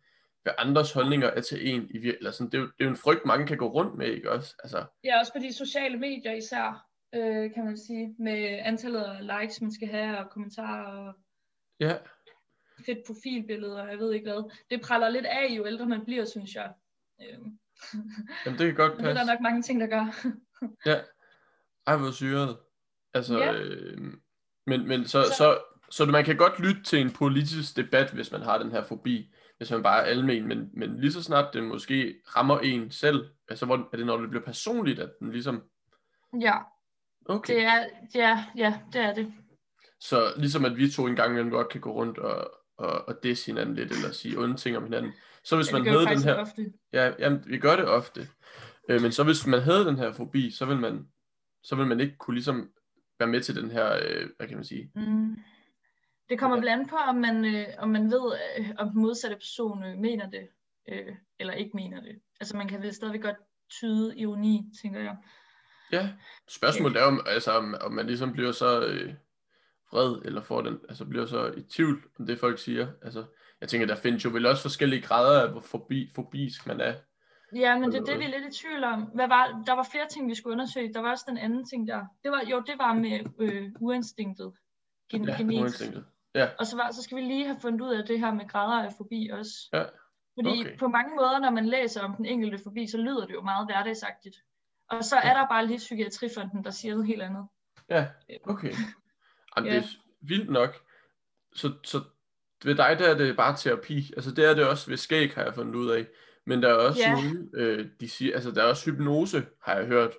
hvad 0.43 0.53
andres 0.59 0.93
holdninger 0.93 1.27
er 1.29 1.41
til 1.41 1.69
en, 1.75 1.83
i, 1.91 1.99
vir- 1.99 2.17
eller 2.17 2.31
sådan, 2.31 2.51
det, 2.51 2.55
er 2.59 2.63
jo, 2.63 2.67
det 2.67 2.75
er 2.81 2.85
jo 2.85 2.91
en 2.91 2.97
frygt, 2.97 3.27
mange 3.27 3.47
kan 3.47 3.57
gå 3.59 3.69
rundt 3.73 3.95
med, 3.99 4.07
ikke 4.07 4.31
også? 4.31 4.55
Altså, 4.65 4.85
Ja, 5.05 5.19
også 5.21 5.33
på 5.33 5.39
de 5.39 5.53
sociale 5.53 5.97
medier 5.99 6.33
især, 6.33 6.87
øh, 7.15 7.55
kan 7.55 7.65
man 7.65 7.79
sige, 7.79 8.15
med 8.19 8.59
antallet 8.63 9.01
af 9.01 9.41
likes, 9.43 9.61
man 9.61 9.73
skal 9.73 9.89
have, 9.89 10.19
og 10.19 10.31
kommentarer, 10.31 10.87
og 11.09 11.15
ja, 11.81 11.97
fedt 12.87 12.99
profilbilleder, 13.07 13.83
og 13.83 13.91
jeg 13.91 13.99
ved 13.99 14.13
ikke 14.13 14.31
hvad. 14.31 14.51
Det 14.71 14.81
praller 14.81 15.09
lidt 15.09 15.27
af, 15.27 15.47
jo 15.57 15.67
ældre 15.67 15.87
man 15.87 16.05
bliver, 16.05 16.25
synes 16.25 16.55
jeg. 16.55 16.73
Øhm, 17.23 17.59
jamen 18.47 18.59
det 18.59 18.67
kan 18.67 18.75
godt 18.75 18.93
og 18.93 18.99
det 18.99 19.05
er 19.07 19.15
passe. 19.15 19.27
der 19.27 19.33
nok 19.35 19.41
mange 19.41 19.63
ting, 19.63 19.81
der 19.81 19.87
gør. 19.87 20.07
Ja. 20.87 21.01
Ej, 21.87 21.97
hvor 21.97 22.11
syret. 22.11 22.57
Altså, 23.15 23.39
Ja. 23.39 23.53
øh, 23.53 23.99
men, 24.67 24.89
men 24.89 25.05
så, 25.05 25.23
Så- 25.23 25.35
så, 25.39 25.59
så, 25.91 26.07
man 26.07 26.25
kan 26.25 26.37
godt 26.37 26.61
lytte 26.61 26.83
til 26.83 27.01
en 27.01 27.11
politisk 27.13 27.77
debat, 27.77 28.11
hvis 28.13 28.33
man 28.33 28.43
har 28.43 28.59
den 28.59 28.71
her 28.71 28.85
fobi, 28.85 29.35
hvis 29.61 29.71
man 29.71 29.83
bare 29.83 30.01
er 30.01 30.05
almen, 30.05 30.49
men, 30.49 30.71
men 30.73 31.01
lige 31.01 31.13
så 31.13 31.23
snart 31.23 31.55
det 31.55 31.63
måske 31.65 32.15
rammer 32.37 32.59
en 32.59 32.91
selv, 32.91 33.29
altså 33.49 33.67
hvor 33.67 33.89
er 33.93 33.97
det, 33.97 34.07
når 34.07 34.17
det 34.21 34.31
bliver 34.31 34.45
personligt, 34.45 34.99
at 34.99 35.11
den 35.21 35.33
ligesom, 35.33 35.63
Ja, 36.41 36.55
okay. 37.27 37.55
det 37.55 37.63
er, 37.65 37.85
ja, 38.15 38.45
ja, 38.57 38.79
det 38.93 39.01
er 39.01 39.15
det. 39.15 39.33
Så 40.01 40.33
ligesom 40.37 40.65
at 40.65 40.77
vi 40.77 40.91
to 40.91 41.07
en 41.07 41.17
gang 41.17 41.31
imellem 41.31 41.51
godt 41.51 41.69
kan 41.69 41.81
gå 41.81 41.93
rundt 41.93 42.19
og, 42.19 42.51
og, 42.79 43.09
og 43.09 43.23
disse 43.23 43.47
hinanden 43.47 43.75
lidt, 43.75 43.93
eller 43.93 44.13
sige 44.13 44.39
onde 44.39 44.57
ting 44.57 44.77
om 44.77 44.83
hinanden. 44.83 45.13
Så 45.45 45.57
hvis 45.57 45.73
Ja, 45.73 45.79
man 45.79 45.87
havde 45.87 46.07
den 46.07 46.23
her, 46.23 46.35
ofte. 46.35 46.73
ja, 46.93 47.13
jamen, 47.19 47.43
vi 47.47 47.59
gør 47.59 47.77
det 47.77 47.89
ofte, 47.89 48.29
øh, 48.89 49.03
men 49.03 49.13
så 49.13 49.25
hvis 49.25 49.47
man 49.47 49.61
havde 49.61 49.85
den 49.85 49.97
her 49.97 50.13
fobi, 50.13 50.51
så 50.51 50.65
vil 50.67 50.77
man, 50.79 51.09
så 51.63 51.77
vil 51.77 51.87
man 51.87 52.01
ikke 52.01 52.17
kunne 52.17 52.35
ligesom 52.35 52.71
være 53.19 53.29
med 53.29 53.41
til 53.41 53.57
den 53.57 53.71
her, 53.71 53.93
øh, 54.09 54.29
hvad 54.37 54.49
kan 54.49 54.57
man 54.57 54.65
sige, 54.65 54.91
Mm. 54.95 55.37
Det 56.31 56.39
kommer 56.39 56.57
Ja. 56.57 56.61
blandt 56.61 56.91
på, 56.91 56.97
om 56.97 57.15
man, 57.17 57.45
øh, 57.45 57.67
om 57.79 57.89
man 57.89 58.11
ved, 58.11 58.33
øh, 58.59 58.71
om 58.79 58.91
den 58.91 59.01
modsatte 59.03 59.37
person 59.37 59.85
øh, 59.85 59.99
mener 59.99 60.31
det, 60.31 60.49
øh, 60.89 61.15
eller 61.39 61.53
ikke 61.55 61.71
mener 61.75 62.01
det. 62.01 62.21
Altså 62.41 62.57
man 62.57 62.69
kan 62.69 62.83
vel 62.83 62.95
stadigvæk 62.95 63.23
godt 63.23 63.37
tyde 63.71 64.19
ironi, 64.19 64.63
tænker 64.83 65.01
jeg. 65.01 65.17
Ja, 65.93 66.09
spørgsmålet 66.49 66.97
er 66.97 67.05
om, 67.05 67.21
altså, 67.27 67.51
om, 67.53 67.75
om 67.81 67.93
man 67.93 68.07
ligesom 68.07 68.33
bliver 68.33 68.53
så 68.53 68.87
øh, 68.87 69.15
vred, 69.93 70.23
eller 70.25 70.43
får 70.43 70.61
den, 70.63 70.79
altså 70.89 71.05
bliver 71.05 71.27
så 71.27 71.47
i 71.57 71.63
tvivl 71.63 72.03
om 72.19 72.27
det 72.27 72.39
folk 72.39 72.59
siger. 72.59 72.89
Altså, 73.03 73.25
jeg 73.61 73.69
tænker, 73.69 73.87
der 73.87 73.95
findes 73.97 74.25
jo 74.25 74.31
vel 74.31 74.47
også 74.47 74.63
forskellige 74.63 75.03
grader 75.03 75.43
af, 75.43 75.51
hvor 75.53 75.61
forbi, 75.61 76.11
fobisk 76.15 76.67
man 76.67 76.81
er. 76.81 76.95
Ja, 77.57 77.79
men 77.79 77.93
det 77.93 78.01
er 78.01 78.05
det, 78.05 78.19
vi 78.19 78.25
er 78.25 78.39
lidt 78.39 78.55
i 78.57 78.59
tvivl 78.63 78.85
om. 78.85 79.03
Hvad 79.03 79.29
var, 79.29 79.63
der 79.67 79.73
var 79.73 79.89
flere 79.93 80.07
ting, 80.09 80.31
vi 80.31 80.35
skulle 80.35 80.53
undersøge. 80.53 80.95
Der 80.95 81.01
var 81.01 81.11
også 81.11 81.25
den 81.29 81.39
anden 81.39 81.65
ting 81.67 81.89
der. 81.89 82.05
Det 82.23 82.31
var, 82.31 82.43
jo, 82.51 82.61
det 82.67 82.75
var 82.79 82.93
med 82.95 83.21
øh, 83.39 83.71
uinstinktet. 83.81 84.53
Gen, 85.11 85.25
Ja, 85.29 85.37
genetisk. 85.39 85.61
uinstinktet. 85.63 86.05
Ja, 86.35 86.49
Og 86.59 86.67
så, 86.67 86.77
var, 86.77 86.91
så 86.91 87.03
skal 87.03 87.17
vi 87.17 87.23
lige 87.23 87.47
have 87.47 87.61
fundet 87.61 87.81
ud 87.81 87.95
af 87.95 88.07
det 88.07 88.21
her 88.21 88.35
med 88.35 88.49
grader 88.49 88.83
af 88.85 88.93
fobi 88.97 89.31
også. 89.33 89.53
Ja, 89.73 89.83
Fordi 90.39 90.61
okay. 90.61 90.79
på 90.79 90.89
mange 90.89 91.15
måder, 91.17 91.39
når 91.39 91.51
man 91.51 91.67
læser 91.67 92.03
om 92.03 92.15
den 92.17 92.27
enkelte 92.27 92.59
fobi, 92.65 92.87
så 92.87 92.97
lyder 92.99 93.27
det 93.27 93.35
jo 93.35 93.43
meget 93.43 93.67
hverdagsagtigt. 93.67 94.37
Og 94.91 95.05
så 95.05 95.17
er 95.17 95.35
der 95.35 95.49
bare 95.49 95.67
lige 95.67 95.77
Psykiatrifonden, 95.79 96.65
der 96.65 96.71
siger 96.71 96.95
noget 96.95 97.07
helt 97.07 97.23
andet. 97.23 97.47
ja, 97.91 98.07
okay. 98.45 98.73
Jamen, 99.57 99.71
Ja. 99.73 99.77
det 99.77 99.85
er 99.85 99.89
vildt 100.21 100.51
nok. 100.51 100.75
Så, 101.55 101.73
så 101.85 102.01
ved 102.65 102.75
dig, 102.75 102.97
der 102.99 103.09
er 103.11 103.15
det 103.15 103.37
bare 103.37 103.57
terapi. 103.57 104.13
Altså, 104.17 104.31
det 104.31 104.45
er 104.51 104.55
det 104.55 104.69
også 104.69 104.91
ved 104.91 104.97
skæg, 104.97 105.35
har 105.35 105.43
jeg 105.45 105.55
fundet 105.55 105.75
ud 105.75 105.91
af. 105.91 106.07
Men 106.47 106.63
der 106.63 106.69
er 106.69 106.75
også 106.75 107.01
Ja. 107.01 107.15
nogle, 107.15 107.49
øh, 107.55 107.87
de 108.01 108.09
siger, 108.09 108.35
altså 108.35 108.51
der 108.51 108.63
er 108.63 108.67
også 108.67 108.91
hypnose, 108.91 109.47
har 109.63 109.75
jeg 109.75 109.87
hørt. 109.87 110.11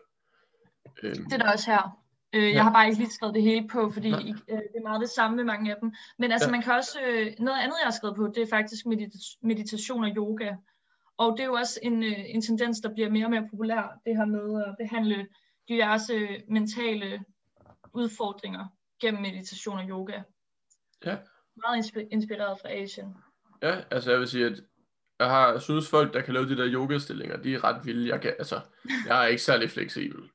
Øhm, 1.03 1.23
Det 1.23 1.33
er 1.33 1.37
der 1.37 1.51
også 1.51 1.71
her. 1.71 2.00
Øh, 2.33 2.43
Ja. 2.43 2.49
Jeg 2.53 2.63
har 2.63 2.73
bare 2.73 2.85
ikke 2.87 2.97
lige 2.99 3.09
skrevet 3.11 3.35
det 3.35 3.43
hele 3.43 3.67
på, 3.67 3.91
fordi 3.91 4.09
Nej. 4.11 4.19
øh, 4.49 4.57
det 4.57 4.75
er 4.77 4.81
meget 4.83 5.01
det 5.01 5.09
samme 5.09 5.35
med 5.37 5.43
mange 5.43 5.71
af 5.71 5.77
dem. 5.81 5.93
Men 6.19 6.31
altså 6.31 6.47
Ja. 6.47 6.51
man 6.51 6.61
kan 6.61 6.73
også, 6.73 6.99
øh, 7.07 7.25
noget 7.39 7.59
andet 7.59 7.75
jeg 7.81 7.85
har 7.85 7.91
skrevet 7.91 8.15
på, 8.15 8.27
det 8.35 8.43
er 8.43 8.47
faktisk 8.49 8.85
medita- 8.85 9.37
meditation 9.41 10.03
og 10.03 10.09
yoga. 10.15 10.55
Og 11.17 11.31
det 11.37 11.39
er 11.43 11.47
jo 11.47 11.53
også 11.53 11.79
en, 11.83 12.03
øh, 12.03 12.19
en 12.35 12.41
tendens, 12.41 12.79
der 12.79 12.93
bliver 12.93 13.09
mere 13.09 13.25
og 13.25 13.29
mere 13.31 13.47
populær, 13.51 13.99
det 14.05 14.17
her 14.17 14.25
med 14.25 14.63
at 14.67 14.75
behandle 14.79 15.27
diverse 15.69 16.27
mentale 16.49 17.23
udfordringer 17.93 18.65
gennem 19.01 19.21
meditation 19.21 19.77
og 19.77 19.85
yoga. 19.89 20.21
Ja. 21.05 21.17
Meget 21.55 21.83
inspi- 21.85 22.07
inspireret 22.11 22.59
fra 22.61 22.69
Asien. 22.71 23.15
Ja, 23.63 23.75
altså 23.91 24.11
jeg 24.11 24.19
vil 24.19 24.27
sige, 24.27 24.45
at 24.45 24.63
jeg 25.19 25.29
har 25.29 25.59
synes 25.59 25.89
folk, 25.89 26.13
der 26.13 26.21
kan 26.21 26.33
lave 26.33 26.49
de 26.49 26.57
der 26.57 26.73
yogastillinger, 26.73 27.37
de 27.37 27.53
er 27.55 27.63
ret 27.63 27.85
vilde. 27.85 28.09
Jeg, 28.09 28.21
kan, 28.21 28.33
altså, 28.39 28.59
jeg 29.07 29.23
er 29.23 29.27
ikke 29.27 29.41
særlig 29.41 29.69
fleksibel. 29.69 30.29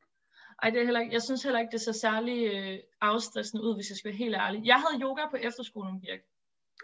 Ej, 0.62 0.70
det 0.70 0.80
er 0.80 0.84
heller 0.84 1.00
ikke, 1.00 1.12
jeg 1.12 1.22
synes 1.22 1.42
heller 1.42 1.60
ikke, 1.60 1.72
det 1.72 1.80
ser 1.80 1.92
særlig 1.92 2.46
øh, 2.54 2.78
afstressende 3.00 3.62
ud, 3.64 3.74
hvis 3.74 3.90
jeg 3.90 3.96
skal 3.96 4.08
være 4.08 4.16
helt 4.18 4.34
ærlig. 4.34 4.66
Jeg 4.66 4.74
havde 4.80 5.02
yoga 5.02 5.28
på 5.30 5.36
efterskolen, 5.36 6.00
Birk. 6.00 6.20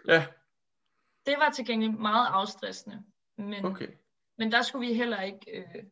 Ja, 0.07 0.25
Det 1.25 1.35
var 1.37 1.49
til 1.49 1.65
gengæld 1.65 1.91
meget 1.91 2.27
afstressende. 2.31 3.03
Men, 3.37 3.65
okay. 3.65 3.87
men 4.37 4.51
der 4.51 4.61
skulle 4.61 4.87
vi 4.87 4.93
heller 4.93 5.21
ikke 5.21 5.51
øh, 5.57 5.83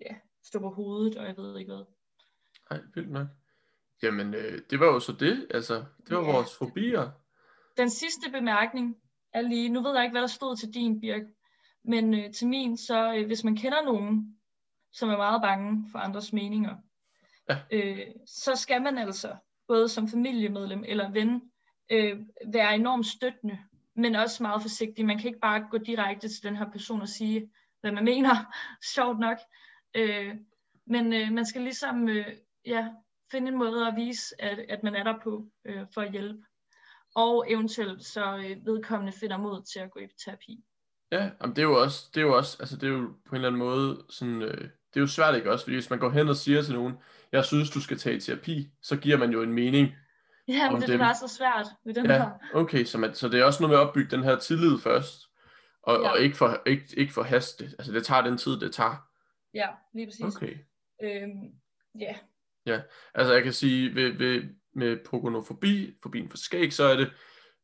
ja, 0.00 0.14
stå 0.44 0.58
på 0.58 0.70
hovedet, 0.70 1.16
og 1.16 1.26
jeg 1.26 1.36
ved 1.36 1.58
ikke 1.58 1.72
hvad. 1.72 1.84
Ej, 2.70 2.80
vildt 2.94 3.10
nok. 3.10 3.26
Jamen, 4.02 4.34
øh, 4.34 4.62
det 4.70 4.80
var 4.80 4.86
jo 4.86 5.00
så 5.00 5.12
det. 5.12 5.46
Altså, 5.50 5.74
det 6.06 6.16
var 6.16 6.22
Ja. 6.24 6.32
vores 6.32 6.56
fobier. 6.58 7.10
Den 7.76 7.90
sidste 7.90 8.30
bemærkning 8.30 8.96
er 9.32 9.40
lige, 9.40 9.68
nu 9.68 9.82
ved 9.82 9.94
jeg 9.94 10.02
ikke, 10.04 10.12
hvad 10.14 10.20
der 10.20 10.26
stod 10.26 10.56
til 10.56 10.74
din, 10.74 11.00
Birk, 11.00 11.22
men 11.84 12.14
øh, 12.14 12.32
til 12.34 12.48
min, 12.48 12.76
så 12.76 13.14
øh, 13.14 13.26
hvis 13.26 13.44
man 13.44 13.56
kender 13.56 13.82
nogen, 13.84 14.38
som 14.92 15.08
er 15.08 15.16
meget 15.16 15.42
bange 15.42 15.88
for 15.92 15.98
andres 15.98 16.32
meninger, 16.32 16.76
Ja. 17.48 17.58
øh, 17.72 18.06
så 18.26 18.54
skal 18.56 18.82
man 18.82 18.98
altså, 18.98 19.36
både 19.68 19.88
som 19.88 20.08
familiemedlem 20.08 20.84
eller 20.86 21.10
ven, 21.10 21.42
øh, 21.92 22.20
være 22.46 22.74
enormt 22.74 23.06
støttende, 23.06 23.58
men 23.96 24.14
også 24.14 24.42
meget 24.42 24.62
forsigtig. 24.62 25.06
Man 25.06 25.18
kan 25.18 25.26
ikke 25.26 25.40
bare 25.40 25.66
gå 25.70 25.78
direkte 25.78 26.28
til 26.28 26.42
den 26.42 26.56
her 26.56 26.70
person 26.70 27.00
og 27.00 27.08
sige, 27.08 27.50
hvad 27.80 27.92
man 27.92 28.04
mener, 28.04 28.54
sjovt 28.94 29.18
nok. 29.18 29.38
Øh, 29.94 30.34
men 30.86 31.12
øh, 31.12 31.32
man 31.32 31.46
skal 31.46 31.62
ligesom 31.62 32.08
øh, 32.08 32.26
ja, 32.66 32.88
finde 33.30 33.48
en 33.48 33.58
måde 33.58 33.86
at 33.86 33.96
vise, 33.96 34.42
at, 34.42 34.58
at 34.58 34.82
man 34.82 34.94
er 34.94 35.04
der 35.04 35.18
på 35.24 35.46
øh, 35.64 35.86
for 35.94 36.00
at 36.00 36.12
hjælpe. 36.12 36.42
Og 37.14 37.52
eventuelt 37.52 38.04
så 38.04 38.36
øh, 38.36 38.66
vedkommende 38.66 39.12
finder 39.12 39.36
mod 39.36 39.62
til 39.62 39.80
at 39.80 39.90
gå 39.90 40.00
i 40.00 40.08
terapi. 40.24 40.64
Ja, 41.12 41.30
jamen, 41.40 41.56
det 41.56 41.62
er 41.62 41.66
jo 41.66 41.82
også, 41.82 42.10
det 42.14 42.20
er 42.20 42.24
jo 42.24 42.36
også, 42.36 42.56
altså 42.60 42.76
det 42.76 42.88
er 42.88 42.92
jo 42.92 43.06
på 43.24 43.30
en 43.30 43.34
eller 43.34 43.48
anden 43.48 43.58
måde 43.58 44.04
sådan, 44.08 44.42
øh, 44.42 44.60
det 44.60 44.96
er 44.96 45.00
jo 45.00 45.06
svært 45.06 45.34
ikke 45.34 45.52
også, 45.52 45.64
fordi 45.64 45.76
hvis 45.76 45.90
man 45.90 45.98
går 45.98 46.10
hen 46.10 46.28
og 46.28 46.36
siger 46.36 46.62
til 46.62 46.74
nogen, 46.74 46.94
jeg 47.32 47.44
synes, 47.44 47.70
du 47.70 47.80
skal 47.80 47.98
tage 47.98 48.16
i 48.16 48.20
terapi, 48.20 48.68
så 48.82 48.96
giver 48.96 49.16
man 49.16 49.30
jo 49.30 49.42
en 49.42 49.52
mening. 49.52 49.88
Ja, 50.48 50.70
men 50.70 50.80
det 50.80 50.88
er 50.88 50.92
dem. 50.92 51.00
er 51.00 51.12
så 51.12 51.34
svært 51.38 51.66
ved 51.84 51.94
den 51.94 52.06
Ja, 52.06 52.12
her. 52.12 52.30
okay, 52.54 52.84
så, 52.84 52.98
man, 52.98 53.14
så 53.14 53.28
det 53.28 53.40
er 53.40 53.44
også 53.44 53.62
noget 53.62 53.70
med 53.72 53.78
at 53.80 53.88
opbygge 53.88 54.10
den 54.16 54.24
her 54.24 54.38
tillid 54.38 54.78
først, 54.78 55.22
og, 55.82 56.00
Ja. 56.02 56.10
og 56.10 56.20
ikke, 56.20 56.36
for, 56.36 56.62
ikke, 56.66 56.84
ikke 56.96 57.12
for 57.12 57.22
haste. 57.22 57.64
Altså 57.64 57.92
det 57.92 58.04
tager 58.04 58.22
den 58.22 58.38
tid, 58.38 58.60
det 58.60 58.72
tager. 58.72 59.08
Ja, 59.54 59.68
lige 59.94 60.06
præcis. 60.06 60.36
Okay. 60.36 60.54
Øhm, 61.02 61.52
ja, 61.98 62.14
Altså 63.14 63.32
jeg 63.34 63.42
kan 63.42 63.52
sige, 63.52 63.94
ved, 63.94 64.12
ved, 64.12 64.42
med 64.74 64.96
pogonofobi, 65.04 65.94
fobien 66.02 66.30
for 66.30 66.36
skæg, 66.36 66.72
så 66.72 66.84
er 66.84 66.96
det, 66.96 67.10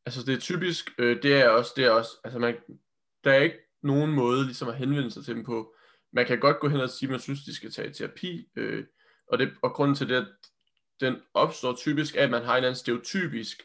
altså 0.06 0.22
det 0.26 0.34
er 0.34 0.38
typisk, 0.40 0.90
øh, 0.98 1.22
det 1.22 1.34
er 1.34 1.48
også, 1.48 1.72
det 1.76 1.84
er 1.84 1.90
også, 1.90 2.10
altså 2.24 2.38
man, 2.38 2.56
der 3.24 3.32
er 3.32 3.40
ikke 3.40 3.58
nogen 3.82 4.12
måde 4.12 4.44
ligesom 4.44 4.68
at 4.68 4.76
henvende 4.76 5.10
sig 5.10 5.24
til 5.24 5.34
dem 5.36 5.44
på. 5.44 5.74
Man 6.12 6.26
kan 6.26 6.40
godt 6.40 6.60
gå 6.60 6.68
hen 6.68 6.80
og 6.80 6.90
sige, 6.90 7.06
at 7.06 7.10
man 7.10 7.20
synes, 7.20 7.44
de 7.44 7.54
skal 7.54 7.70
tage 7.70 7.92
terapi, 7.92 8.48
øh, 8.56 8.84
og, 9.34 9.38
det, 9.38 9.50
og 9.62 9.70
grunden 9.70 9.96
til 9.96 10.08
det, 10.08 10.14
at 10.14 10.26
den 11.00 11.16
opstår 11.34 11.74
typisk, 11.74 12.16
at 12.16 12.30
man 12.30 12.42
har 12.42 12.52
en 12.52 12.56
eller 12.56 12.68
anden 12.68 12.78
stereotypisk 12.78 13.62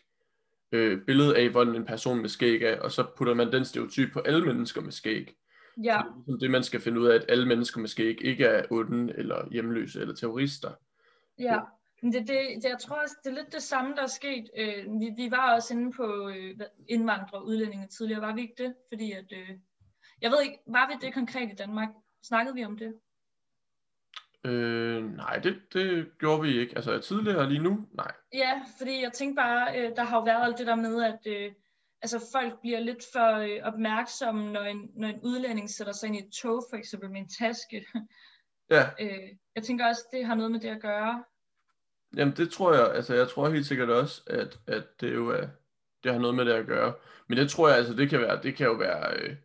øh, 0.72 1.06
billede 1.06 1.38
af, 1.38 1.50
hvordan 1.50 1.76
en 1.76 1.86
person 1.86 2.22
med 2.22 2.30
skæg 2.30 2.62
er, 2.62 2.80
og 2.80 2.92
så 2.92 3.06
putter 3.18 3.34
man 3.34 3.52
den 3.52 3.66
stereotyp 3.66 4.14
på 4.14 4.20
alle 4.20 4.46
mennesker 4.46 4.82
med 4.82 4.92
skæg. 4.92 5.36
ja, 5.84 6.02
Så 6.02 6.08
det 6.08 6.12
er 6.12 6.16
ligesom 6.16 6.40
det, 6.40 6.52
man 6.52 6.64
skal 6.64 6.82
finde 6.82 7.00
ud 7.00 7.08
af, 7.08 7.16
at 7.16 7.26
alle 7.30 7.46
mennesker 7.48 7.80
med 7.80 7.90
skæg 7.90 8.18
ikke 8.22 8.46
er 8.46 8.66
onde, 8.72 9.14
eller 9.18 9.48
hjemløse, 9.52 10.02
eller 10.02 10.16
terrorister. 10.16 10.72
ja. 11.40 11.60
Men 12.02 12.14
det, 12.14 12.28
det, 12.28 12.40
det, 12.56 12.70
jeg 12.70 12.78
tror 12.82 12.96
også, 12.96 13.16
det 13.24 13.30
er 13.30 13.36
lidt 13.36 13.54
det 13.54 13.64
samme, 13.64 13.96
der 13.96 14.02
er 14.02 14.08
sket. 14.08 14.50
Øh, 14.58 14.86
vi, 15.00 15.10
vi 15.18 15.32
var 15.32 15.56
også 15.56 15.74
inde 15.74 15.92
på 15.92 16.30
øh, 16.30 16.60
indvandrere 16.90 17.42
og 17.42 17.46
udlændinge 17.46 17.88
tidligere, 17.88 18.22
var 18.22 18.36
vi 18.36 18.42
ikke 18.42 18.64
det? 18.64 18.76
Fordi 18.92 19.12
at, 19.12 19.32
øh, 19.32 19.50
jeg 20.22 20.32
ved 20.32 20.42
ikke, 20.42 20.60
var 20.68 20.88
vi 20.88 21.06
det 21.06 21.14
konkret 21.14 21.52
i 21.52 21.56
Danmark? 21.56 21.90
Snakkede 22.24 22.56
vi 22.56 22.66
om 22.66 22.78
det? 22.78 22.94
Øh, 24.46 25.16
nej, 25.16 25.40
det, 25.44 25.62
det 25.74 26.12
gjorde 26.20 26.42
vi 26.42 26.60
ikke. 26.60 26.76
Altså 26.76 27.00
tidligere 27.00 27.50
lige 27.50 27.64
nu, 27.64 27.88
nej. 27.94 28.12
Ja, 28.34 28.62
fordi 28.78 29.02
jeg 29.04 29.14
tænkte 29.14 29.36
bare, 29.36 29.80
øh, 29.80 29.96
der 29.96 30.04
har 30.04 30.18
jo 30.18 30.24
været 30.24 30.44
alt 30.44 30.58
det 30.58 30.68
der 30.68 30.76
med, 30.76 31.04
at 31.04 31.20
øh, 31.28 31.52
altså 32.02 32.30
folk 32.34 32.62
bliver 32.62 32.80
lidt 32.80 33.04
for 33.14 33.38
øh, 33.38 33.60
opmærksomme, 33.64 34.52
når 34.52 34.62
en, 34.62 34.92
når 34.96 35.08
en 35.08 35.20
udlænding 35.24 35.70
sætter 35.70 35.94
sig 35.94 36.08
ind 36.08 36.16
i 36.16 36.20
et 36.20 36.34
tog, 36.42 36.64
for 36.70 36.78
eksempel 36.78 37.10
med 37.12 37.20
en 37.20 37.30
taske. 37.40 37.86
Ja, 38.70 38.90
øh, 39.02 39.30
jeg 39.56 39.64
tænker 39.64 39.88
også, 39.88 40.02
det 40.12 40.26
har 40.26 40.36
noget 40.36 40.52
med 40.52 40.60
det 40.60 40.70
at 40.70 40.82
gøre. 40.82 41.24
jamen 42.18 42.36
det 42.38 42.52
tror 42.52 42.74
jeg, 42.74 42.96
altså 42.96 43.16
jeg 43.16 43.30
tror 43.30 43.50
helt 43.50 43.66
sikkert 43.66 43.90
også, 43.90 44.22
at, 44.28 44.60
at 44.68 45.02
det 45.02 45.14
jo 45.14 45.30
er, 45.30 45.48
det 46.04 46.12
har 46.12 46.20
noget 46.20 46.36
med 46.36 46.46
det 46.46 46.54
at 46.54 46.66
gøre. 46.66 46.94
Men 47.28 47.38
det 47.38 47.50
tror 47.50 47.68
jeg, 47.68 47.78
altså 47.78 47.94
det 47.94 48.10
kan 48.10 48.20
være, 48.20 48.42
det 48.44 48.56
kan 48.56 48.68
jo 48.68 48.74
være 48.74 49.14
øh, 49.16 49.36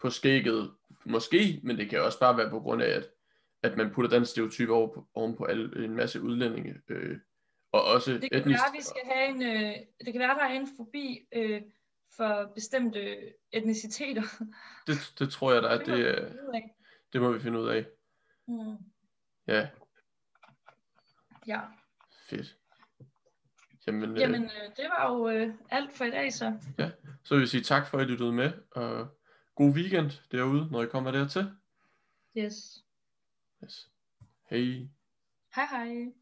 på 0.00 0.10
skægget, 0.10 0.70
måske, 1.04 1.60
men 1.62 1.78
det 1.78 1.90
kan 1.90 2.02
også 2.02 2.18
bare 2.18 2.36
være 2.36 2.50
på 2.50 2.60
grund 2.60 2.82
af, 2.82 2.88
at, 2.88 3.08
at 3.62 3.76
man 3.76 3.90
putter 3.90 4.10
den 4.10 4.26
stereotyp 4.26 4.68
over 4.68 4.94
på, 4.94 5.06
oven 5.14 5.36
på 5.36 5.44
alle, 5.44 5.84
en 5.84 5.96
masse 5.96 6.22
udlændinge, 6.22 6.74
øh, 6.88 7.18
og 7.72 7.84
også 7.84 8.12
Det 8.12 8.30
kan 8.30 8.40
etnisk. 8.40 8.58
være, 8.60 8.66
at 8.68 8.72
vi 8.76 8.82
skal 8.82 9.02
have 9.04 9.28
en, 9.28 9.42
øh, 9.42 9.76
det 10.04 10.12
kan 10.12 10.18
være, 10.20 10.34
der 10.34 10.44
er 10.44 10.52
en 10.52 10.68
forbi 10.76 11.26
øh, 11.34 11.62
for 12.16 12.52
bestemte 12.54 13.18
etniciteter. 13.52 14.22
Det, 14.86 14.96
det 15.18 15.30
tror 15.30 15.52
jeg, 15.52 15.62
der 15.62 15.68
er, 15.68 15.78
Det 15.78 15.90
må 15.90 15.92
vi 15.98 16.04
det, 16.04 16.28
finde 16.28 16.38
øh, 16.38 16.48
ud 16.48 16.54
af. 16.54 16.74
det 17.12 17.20
må 17.22 17.32
vi 17.32 17.40
finde 17.40 17.60
ud 17.60 17.68
af. 17.68 17.86
Mm, 18.48 18.76
Ja, 19.48 19.68
ja. 21.46 21.60
fedt. 22.28 22.56
Jamen, 23.86 24.10
øh, 24.10 24.18
Jamen, 24.20 24.42
øh, 24.44 24.76
det 24.76 24.84
var 24.98 25.12
jo 25.12 25.28
øh, 25.28 25.54
alt 25.70 25.92
for 25.92 26.04
i 26.04 26.10
dag 26.10 26.32
så. 26.32 26.52
så 27.24 27.34
vil 27.34 27.40
jeg 27.40 27.48
sige 27.48 27.62
tak 27.62 27.86
for, 27.86 27.98
at 27.98 28.08
I 28.08 28.10
lyttede 28.10 28.32
med, 28.32 28.52
og 28.70 29.18
god 29.54 29.70
weekend 29.74 30.10
derude, 30.32 30.68
når 30.70 30.82
I 30.82 30.86
kommer 30.86 31.10
dertil. 31.10 31.50
Yes. 32.38 32.81
Yes. 33.62 33.90
Hej. 34.50 34.90
Hej 35.50 35.66
hej. 35.66 36.21